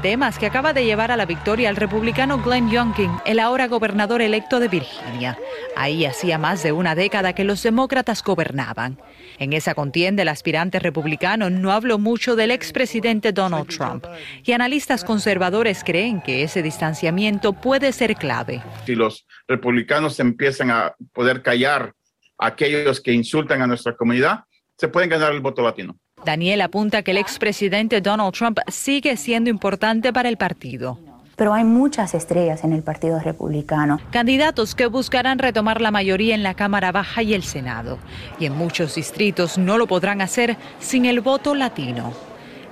temas 0.02 0.38
que 0.38 0.46
acaba 0.46 0.72
de 0.72 0.84
llevar 0.84 1.10
a 1.10 1.16
la 1.16 1.26
victoria 1.26 1.68
al 1.68 1.76
republicano 1.76 2.42
Glenn 2.42 2.70
Youngkin, 2.70 3.10
el 3.24 3.38
ahora 3.40 3.68
gobernador 3.68 4.22
electo 4.22 4.60
de 4.60 4.68
Virginia. 4.68 5.38
Ahí 5.76 6.04
hacía 6.04 6.38
más 6.38 6.62
de 6.62 6.72
una 6.72 6.94
década 6.94 7.34
que 7.34 7.44
los 7.44 7.62
demócratas 7.62 8.22
gobernaban. 8.22 8.98
En 9.38 9.52
esa 9.52 9.74
contienda, 9.74 10.22
el 10.22 10.28
aspirante 10.28 10.78
republicano 10.78 11.50
no 11.50 11.72
habló 11.72 11.98
mucho 11.98 12.36
del 12.36 12.50
expresidente 12.50 13.32
Donald 13.32 13.68
Trump 13.68 14.06
y 14.44 14.52
analistas 14.52 15.04
conservadores 15.04 15.84
creen 15.84 16.20
que 16.22 16.42
ese 16.42 16.62
distanciamiento 16.62 17.52
puede 17.52 17.92
ser 17.92 18.16
clave. 18.16 18.62
Si 18.86 18.94
los 18.94 19.26
republicanos 19.46 20.18
empiezan 20.20 20.70
a 20.70 20.94
poder 21.12 21.42
callar 21.42 21.92
a 22.38 22.46
aquellos 22.46 23.00
que 23.00 23.12
insultan 23.12 23.62
a 23.62 23.66
nuestra 23.66 23.96
comunidad, 23.96 24.44
se 24.76 24.88
pueden 24.88 25.10
ganar 25.10 25.32
el 25.32 25.40
voto 25.40 25.62
latino. 25.62 25.98
Daniel 26.24 26.62
apunta 26.62 27.02
que 27.02 27.10
el 27.12 27.18
expresidente 27.18 28.00
Donald 28.00 28.32
Trump 28.32 28.58
sigue 28.68 29.16
siendo 29.16 29.50
importante 29.50 30.12
para 30.12 30.28
el 30.28 30.36
partido. 30.36 30.98
Pero 31.36 31.52
hay 31.52 31.64
muchas 31.64 32.14
estrellas 32.14 32.64
en 32.64 32.72
el 32.72 32.82
Partido 32.82 33.20
Republicano. 33.20 34.00
Candidatos 34.10 34.74
que 34.74 34.86
buscarán 34.86 35.38
retomar 35.38 35.82
la 35.82 35.90
mayoría 35.90 36.34
en 36.34 36.42
la 36.42 36.54
Cámara 36.54 36.92
Baja 36.92 37.22
y 37.22 37.34
el 37.34 37.42
Senado. 37.42 37.98
Y 38.40 38.46
en 38.46 38.56
muchos 38.56 38.94
distritos 38.94 39.58
no 39.58 39.76
lo 39.76 39.86
podrán 39.86 40.22
hacer 40.22 40.56
sin 40.80 41.04
el 41.04 41.20
voto 41.20 41.54
latino. 41.54 42.14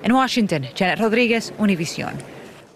En 0.02 0.12
Washington, 0.12 0.64
Janet 0.74 0.98
Rodríguez, 0.98 1.52
Univisión. 1.58 2.14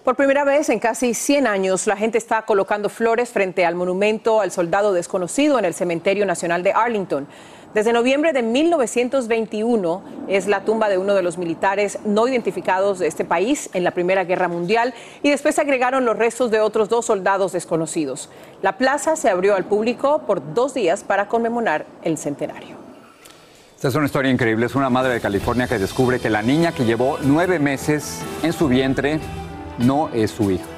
Por 0.05 0.17
primera 0.17 0.45
vez 0.45 0.69
en 0.69 0.79
casi 0.79 1.13
100 1.13 1.47
años, 1.47 1.87
la 1.87 1.97
gente 1.97 2.19
está 2.19 2.43
colocando 2.43 2.89
flores 2.89 3.31
frente 3.31 3.67
al 3.67 3.75
monumento 3.75 4.41
al 4.41 4.51
soldado 4.51 4.93
desconocido 4.93 5.59
en 5.59 5.65
el 5.65 5.75
Cementerio 5.75 6.25
Nacional 6.25 6.63
de 6.63 6.73
Arlington. 6.73 7.27
Desde 7.75 7.93
noviembre 7.93 8.33
de 8.33 8.43
1921 8.43 10.03
es 10.27 10.47
la 10.47 10.65
tumba 10.65 10.89
de 10.89 10.97
uno 10.97 11.15
de 11.15 11.23
los 11.23 11.37
militares 11.37 11.99
no 12.07 12.27
identificados 12.27 12.99
de 12.99 13.07
este 13.07 13.27
país 13.27 13.69
en 13.75 13.85
la 13.85 13.91
Primera 13.91 14.25
Guerra 14.25 14.49
Mundial 14.49 14.95
y 15.23 15.29
después 15.29 15.55
se 15.55 15.61
agregaron 15.61 16.07
los 16.07 16.17
restos 16.17 16.51
de 16.51 16.61
otros 16.61 16.89
dos 16.89 17.05
soldados 17.05 17.53
desconocidos. 17.53 18.31
La 18.63 18.79
plaza 18.79 19.17
se 19.17 19.29
abrió 19.29 19.55
al 19.55 19.65
público 19.65 20.23
por 20.27 20.55
dos 20.55 20.73
días 20.73 21.05
para 21.05 21.29
conmemorar 21.29 21.85
el 22.03 22.17
centenario. 22.17 22.77
Esta 23.77 23.89
es 23.89 23.95
una 23.95 24.07
historia 24.07 24.31
increíble. 24.31 24.67
Es 24.67 24.75
una 24.75 24.89
madre 24.89 25.13
de 25.13 25.21
California 25.21 25.69
que 25.69 25.79
descubre 25.79 26.19
que 26.19 26.31
la 26.31 26.41
niña 26.41 26.73
que 26.73 26.87
llevó 26.87 27.19
nueve 27.23 27.59
meses 27.59 28.21
en 28.43 28.55
su 28.55 28.67
vientre 28.67 29.21
no 29.79 30.09
es 30.15 30.31
su 30.31 30.51
hija. 30.51 30.78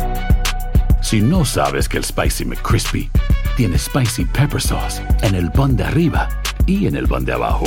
Si 1.01 1.19
no 1.19 1.43
sabes 1.43 1.89
que 1.89 1.97
el 1.97 2.05
Spicy 2.05 2.45
McCrispy 2.45 3.09
tiene 3.57 3.77
Spicy 3.77 4.23
Pepper 4.25 4.61
Sauce 4.61 5.01
en 5.23 5.35
el 5.35 5.51
pan 5.51 5.75
de 5.75 5.83
arriba 5.83 6.29
y 6.67 6.85
en 6.87 6.95
el 6.95 7.07
pan 7.07 7.25
de 7.25 7.33
abajo, 7.33 7.65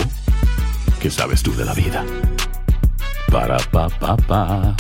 ¿qué 1.01 1.11
sabes 1.11 1.43
tú 1.43 1.55
de 1.55 1.65
la 1.65 1.75
vida? 1.75 2.05
Para, 3.31 3.59
pa, 3.59 3.89
pa, 3.89 4.17
pa. 4.17 4.77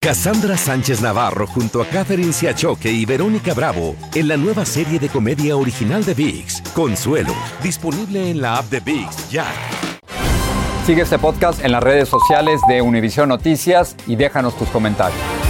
Cassandra 0.00 0.56
Sánchez 0.56 1.00
Navarro 1.00 1.46
junto 1.46 1.80
a 1.80 1.86
Catherine 1.86 2.32
Siachoque 2.32 2.90
y 2.90 3.04
Verónica 3.04 3.54
Bravo 3.54 3.94
en 4.14 4.28
la 4.28 4.36
nueva 4.36 4.64
serie 4.64 4.98
de 4.98 5.08
comedia 5.08 5.56
original 5.56 6.04
de 6.04 6.14
VIX, 6.14 6.62
Consuelo, 6.74 7.34
disponible 7.62 8.30
en 8.30 8.40
la 8.40 8.56
app 8.56 8.64
de 8.66 8.80
VIX 8.80 9.30
ya. 9.30 9.46
Sigue 10.86 11.02
este 11.02 11.18
podcast 11.18 11.64
en 11.64 11.70
las 11.70 11.82
redes 11.82 12.08
sociales 12.08 12.60
de 12.68 12.82
Univision 12.82 13.28
Noticias 13.28 13.94
y 14.06 14.16
déjanos 14.16 14.56
tus 14.56 14.68
comentarios. 14.70 15.49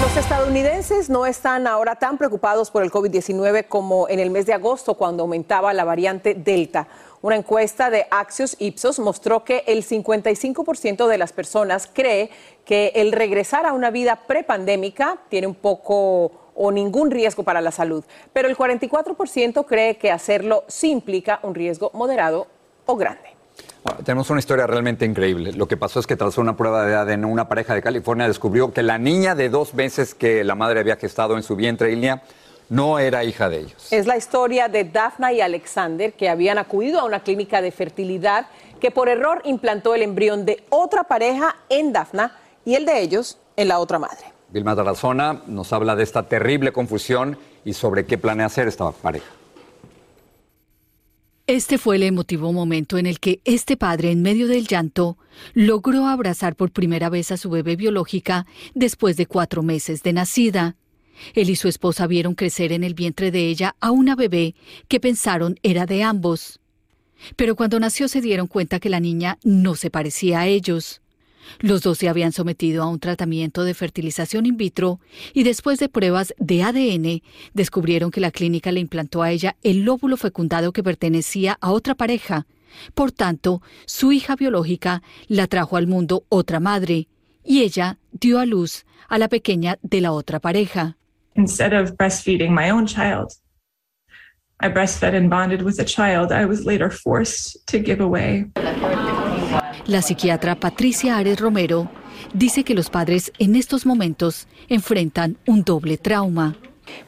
Los 0.00 0.16
estadounidenses 0.16 1.10
no 1.10 1.26
están 1.26 1.66
ahora 1.66 1.94
tan 1.94 2.16
preocupados 2.16 2.70
por 2.70 2.82
el 2.82 2.90
COVID-19 2.90 3.68
como 3.68 4.08
en 4.08 4.18
el 4.18 4.30
mes 4.30 4.46
de 4.46 4.54
agosto 4.54 4.94
cuando 4.94 5.24
aumentaba 5.24 5.74
la 5.74 5.84
variante 5.84 6.34
Delta. 6.34 6.88
Una 7.20 7.36
encuesta 7.36 7.90
de 7.90 8.06
Axios 8.10 8.56
Ipsos 8.58 8.98
mostró 8.98 9.44
que 9.44 9.62
el 9.66 9.84
55% 9.84 11.06
de 11.06 11.18
las 11.18 11.34
personas 11.34 11.86
cree 11.92 12.30
que 12.64 12.92
el 12.94 13.12
regresar 13.12 13.66
a 13.66 13.74
una 13.74 13.90
vida 13.90 14.16
prepandémica 14.26 15.18
tiene 15.28 15.46
un 15.46 15.54
poco 15.54 16.32
o 16.54 16.72
ningún 16.72 17.10
riesgo 17.10 17.42
para 17.42 17.60
la 17.60 17.70
salud, 17.70 18.02
pero 18.32 18.48
el 18.48 18.56
44% 18.56 19.66
cree 19.66 19.98
que 19.98 20.10
hacerlo 20.10 20.64
sí 20.66 20.90
implica 20.90 21.40
un 21.42 21.54
riesgo 21.54 21.90
moderado 21.92 22.46
o 22.86 22.96
grande. 22.96 23.39
Tenemos 24.04 24.30
una 24.30 24.40
historia 24.40 24.66
realmente 24.66 25.04
increíble. 25.04 25.52
Lo 25.52 25.68
que 25.68 25.76
pasó 25.76 26.00
es 26.00 26.06
que 26.06 26.16
tras 26.16 26.38
una 26.38 26.56
prueba 26.56 26.84
de 26.84 26.94
ADN, 26.94 27.24
una 27.24 27.48
pareja 27.48 27.74
de 27.74 27.82
California 27.82 28.26
descubrió 28.26 28.72
que 28.72 28.82
la 28.82 28.98
niña 28.98 29.34
de 29.34 29.48
dos 29.48 29.74
meses 29.74 30.14
que 30.14 30.44
la 30.44 30.54
madre 30.54 30.80
había 30.80 30.96
gestado 30.96 31.36
en 31.36 31.42
su 31.42 31.56
vientre, 31.56 31.92
Ilia, 31.92 32.22
no 32.68 32.98
era 32.98 33.24
hija 33.24 33.48
de 33.48 33.60
ellos. 33.60 33.92
Es 33.92 34.06
la 34.06 34.16
historia 34.16 34.68
de 34.68 34.84
Daphna 34.84 35.32
y 35.32 35.40
Alexander 35.40 36.12
que 36.12 36.28
habían 36.28 36.58
acudido 36.58 37.00
a 37.00 37.04
una 37.04 37.20
clínica 37.20 37.60
de 37.60 37.72
fertilidad 37.72 38.46
que 38.80 38.90
por 38.90 39.08
error 39.08 39.42
implantó 39.44 39.94
el 39.94 40.02
embrión 40.02 40.44
de 40.44 40.64
otra 40.70 41.04
pareja 41.04 41.56
en 41.68 41.92
Daphna 41.92 42.36
y 42.64 42.74
el 42.74 42.86
de 42.86 43.00
ellos 43.00 43.38
en 43.56 43.68
la 43.68 43.78
otra 43.78 43.98
madre. 43.98 44.24
Vilma 44.48 44.74
Tarazona 44.74 45.42
nos 45.46 45.72
habla 45.72 45.94
de 45.96 46.02
esta 46.02 46.24
terrible 46.24 46.72
confusión 46.72 47.38
y 47.64 47.74
sobre 47.74 48.06
qué 48.06 48.18
planea 48.18 48.46
hacer 48.46 48.68
esta 48.68 48.90
pareja. 48.90 49.39
Este 51.50 51.78
fue 51.78 51.96
el 51.96 52.04
emotivo 52.04 52.52
momento 52.52 52.96
en 52.96 53.06
el 53.06 53.18
que 53.18 53.40
este 53.44 53.76
padre, 53.76 54.12
en 54.12 54.22
medio 54.22 54.46
del 54.46 54.68
llanto, 54.68 55.18
logró 55.52 56.06
abrazar 56.06 56.54
por 56.54 56.70
primera 56.70 57.08
vez 57.08 57.32
a 57.32 57.36
su 57.36 57.50
bebé 57.50 57.74
biológica 57.74 58.46
después 58.72 59.16
de 59.16 59.26
cuatro 59.26 59.64
meses 59.64 60.04
de 60.04 60.12
nacida. 60.12 60.76
Él 61.34 61.50
y 61.50 61.56
su 61.56 61.66
esposa 61.66 62.06
vieron 62.06 62.36
crecer 62.36 62.70
en 62.70 62.84
el 62.84 62.94
vientre 62.94 63.32
de 63.32 63.48
ella 63.48 63.74
a 63.80 63.90
una 63.90 64.14
bebé 64.14 64.54
que 64.86 65.00
pensaron 65.00 65.58
era 65.64 65.86
de 65.86 66.04
ambos. 66.04 66.60
Pero 67.34 67.56
cuando 67.56 67.80
nació 67.80 68.06
se 68.06 68.20
dieron 68.20 68.46
cuenta 68.46 68.78
que 68.78 68.88
la 68.88 69.00
niña 69.00 69.36
no 69.42 69.74
se 69.74 69.90
parecía 69.90 70.38
a 70.38 70.46
ellos. 70.46 71.02
Los 71.58 71.82
dos 71.82 71.98
se 71.98 72.08
habían 72.08 72.32
sometido 72.32 72.82
a 72.82 72.88
un 72.88 73.00
tratamiento 73.00 73.64
de 73.64 73.74
fertilización 73.74 74.46
in 74.46 74.56
vitro 74.56 75.00
y 75.32 75.42
después 75.42 75.78
de 75.78 75.88
pruebas 75.88 76.34
de 76.38 76.62
ADN 76.62 77.22
descubrieron 77.54 78.10
que 78.10 78.20
la 78.20 78.30
clínica 78.30 78.72
le 78.72 78.80
implantó 78.80 79.22
a 79.22 79.30
ella 79.30 79.56
el 79.62 79.82
lóbulo 79.82 80.16
fecundado 80.16 80.72
que 80.72 80.82
pertenecía 80.82 81.58
a 81.60 81.72
otra 81.72 81.94
pareja. 81.94 82.46
Por 82.94 83.10
tanto, 83.12 83.62
su 83.86 84.12
hija 84.12 84.36
biológica 84.36 85.02
la 85.26 85.46
trajo 85.46 85.76
al 85.76 85.86
mundo 85.86 86.24
otra 86.28 86.60
madre 86.60 87.08
y 87.44 87.62
ella 87.62 87.98
dio 88.12 88.38
a 88.38 88.46
luz 88.46 88.84
a 89.08 89.18
la 89.18 89.28
pequeña 89.28 89.78
de 89.82 90.00
la 90.00 90.12
otra 90.12 90.38
pareja. 90.38 90.96
instead 91.40 91.72
of 91.72 91.96
breastfeeding 91.96 92.52
my 92.52 92.70
own 92.70 92.86
child, 92.86 93.32
I 94.60 94.68
breastfed 94.68 95.14
and 95.14 95.30
bonded 95.30 95.62
with 95.62 95.78
a 95.78 95.84
child 95.84 96.32
I 96.32 96.44
was 96.44 96.66
later 96.66 96.90
forced 96.90 97.66
to 97.68 97.78
give 97.78 98.00
away. 98.00 98.44
La 99.90 100.02
psiquiatra 100.02 100.54
Patricia 100.54 101.16
Ares 101.16 101.40
Romero 101.40 101.88
dice 102.32 102.62
que 102.62 102.74
los 102.74 102.90
padres 102.90 103.32
en 103.40 103.56
estos 103.56 103.86
momentos 103.86 104.46
enfrentan 104.68 105.36
un 105.48 105.64
doble 105.64 105.98
trauma. 105.98 106.54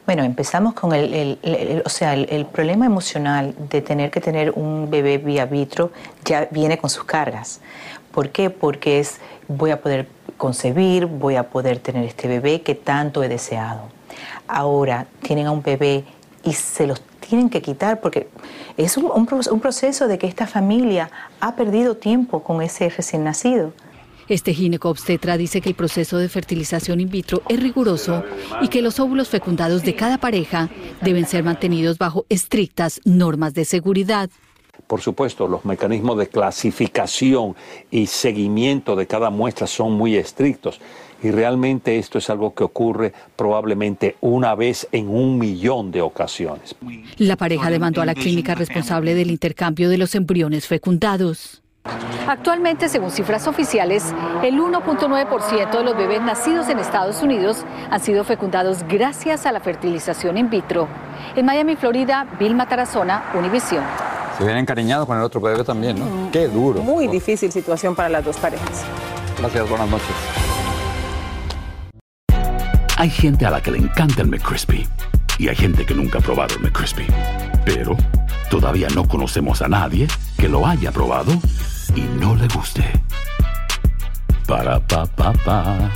Bueno, 0.05 0.23
empezamos 0.23 0.73
con 0.73 0.91
el, 0.91 1.39
o 1.85 1.87
sea, 1.87 2.13
el 2.13 2.45
problema 2.45 2.85
emocional 2.85 3.55
de 3.69 3.81
tener 3.81 4.11
que 4.11 4.19
tener 4.19 4.51
un 4.51 4.89
bebé 4.89 5.17
vía 5.17 5.45
vitro 5.45 5.93
ya 6.25 6.49
viene 6.51 6.77
con 6.77 6.89
sus 6.89 7.05
cargas. 7.05 7.61
¿Por 8.11 8.31
qué? 8.31 8.49
Porque 8.49 8.99
es 8.99 9.21
voy 9.47 9.71
a 9.71 9.79
poder 9.79 10.09
concebir, 10.35 11.05
voy 11.05 11.37
a 11.37 11.49
poder 11.49 11.79
tener 11.79 12.03
este 12.03 12.27
bebé 12.27 12.63
que 12.63 12.75
tanto 12.75 13.23
he 13.23 13.29
deseado. 13.29 13.83
Ahora 14.45 15.07
tienen 15.21 15.47
a 15.47 15.51
un 15.51 15.63
bebé 15.63 16.03
y 16.43 16.53
se 16.53 16.87
los 16.87 17.01
tienen 17.19 17.49
que 17.49 17.61
quitar 17.61 18.01
porque 18.01 18.27
es 18.77 18.97
un, 18.97 19.05
un 19.05 19.25
pro- 19.25 19.39
un 19.51 19.59
proceso 19.59 20.07
de 20.07 20.17
que 20.17 20.27
esta 20.27 20.45
familia 20.47 21.09
ha 21.39 21.55
perdido 21.55 21.95
tiempo 21.95 22.43
con 22.43 22.61
ese 22.61 22.89
recién 22.89 23.23
nacido. 23.23 23.73
Este 24.29 24.53
ginecobstetra 24.53 25.35
dice 25.37 25.59
que 25.59 25.69
el 25.69 25.75
proceso 25.75 26.17
de 26.17 26.29
fertilización 26.29 27.01
in 27.01 27.09
vitro 27.09 27.41
es 27.49 27.59
riguroso 27.59 28.23
y 28.61 28.69
que 28.69 28.81
los 28.81 28.99
óvulos 28.99 29.27
fecundados 29.27 29.83
de 29.83 29.95
cada 29.95 30.17
pareja 30.17 30.69
deben 31.01 31.25
ser 31.27 31.43
mantenidos 31.43 31.97
bajo 31.97 32.25
estrictas 32.29 33.01
normas 33.03 33.53
de 33.53 33.65
seguridad. 33.65 34.29
Por 34.87 35.01
supuesto, 35.01 35.47
los 35.47 35.65
mecanismos 35.65 36.17
de 36.17 36.27
clasificación 36.27 37.55
y 37.89 38.07
seguimiento 38.07 38.95
de 38.95 39.07
cada 39.07 39.29
muestra 39.29 39.67
son 39.67 39.93
muy 39.93 40.15
estrictos 40.15 40.79
y 41.23 41.31
realmente 41.31 41.97
esto 41.97 42.17
es 42.17 42.29
algo 42.29 42.53
que 42.53 42.63
ocurre 42.63 43.13
probablemente 43.35 44.17
una 44.21 44.55
vez 44.55 44.87
en 44.91 45.07
un 45.09 45.39
millón 45.39 45.91
de 45.91 46.01
ocasiones. 46.01 46.75
La 47.17 47.37
pareja 47.37 47.69
demandó 47.69 48.01
a 48.01 48.05
la 48.05 48.13
clínica 48.13 48.55
responsable 48.55 49.15
del 49.15 49.31
intercambio 49.31 49.89
de 49.89 49.97
los 49.97 50.15
embriones 50.15 50.67
fecundados. 50.67 51.61
Actualmente, 52.27 52.87
según 52.87 53.11
cifras 53.11 53.47
oficiales, 53.47 54.13
el 54.43 54.55
1.9% 54.55 55.77
de 55.77 55.83
los 55.83 55.97
bebés 55.97 56.21
nacidos 56.21 56.69
en 56.69 56.79
Estados 56.79 57.21
Unidos 57.21 57.65
han 57.89 57.99
sido 57.99 58.23
fecundados 58.23 58.83
gracias 58.83 59.45
a 59.45 59.51
la 59.51 59.59
fertilización 59.59 60.37
in 60.37 60.49
vitro. 60.49 60.87
En 61.35 61.45
Miami, 61.45 61.75
Florida, 61.75 62.25
Vilma 62.39 62.67
Tarazona, 62.67 63.31
Univisión. 63.33 63.83
Se 64.37 64.43
viene 64.43 64.59
encariñado 64.59 65.05
con 65.05 65.17
el 65.17 65.23
otro 65.23 65.39
bebé 65.39 65.63
también, 65.63 65.99
¿no? 65.99 66.31
Qué 66.31 66.47
duro. 66.47 66.81
Muy 66.81 67.07
difícil 67.07 67.51
situación 67.51 67.95
para 67.95 68.09
las 68.09 68.25
dos 68.25 68.37
parejas. 68.37 68.83
Gracias, 69.37 69.69
buenas 69.69 69.89
noches. 69.89 70.15
Hay 72.97 73.09
gente 73.09 73.45
a 73.45 73.51
la 73.51 73.61
que 73.61 73.71
le 73.71 73.79
encanta 73.79 74.21
el 74.21 74.27
McCrispy 74.27 74.87
y 75.37 75.47
hay 75.47 75.55
gente 75.55 75.85
que 75.85 75.93
nunca 75.93 76.19
ha 76.19 76.21
probado 76.21 76.55
el 76.55 76.61
McCrispy. 76.61 77.05
Pero 77.65 77.95
todavía 78.49 78.87
no 78.95 79.07
conocemos 79.07 79.61
a 79.61 79.67
nadie 79.67 80.07
que 80.37 80.47
lo 80.47 80.65
haya 80.65 80.91
probado 80.91 81.31
y 81.95 82.01
no 82.19 82.35
le 82.35 82.47
guste. 82.47 82.83
Para 84.47 84.79
pa 84.79 85.05
pa 85.05 85.33
pa. 85.45 85.91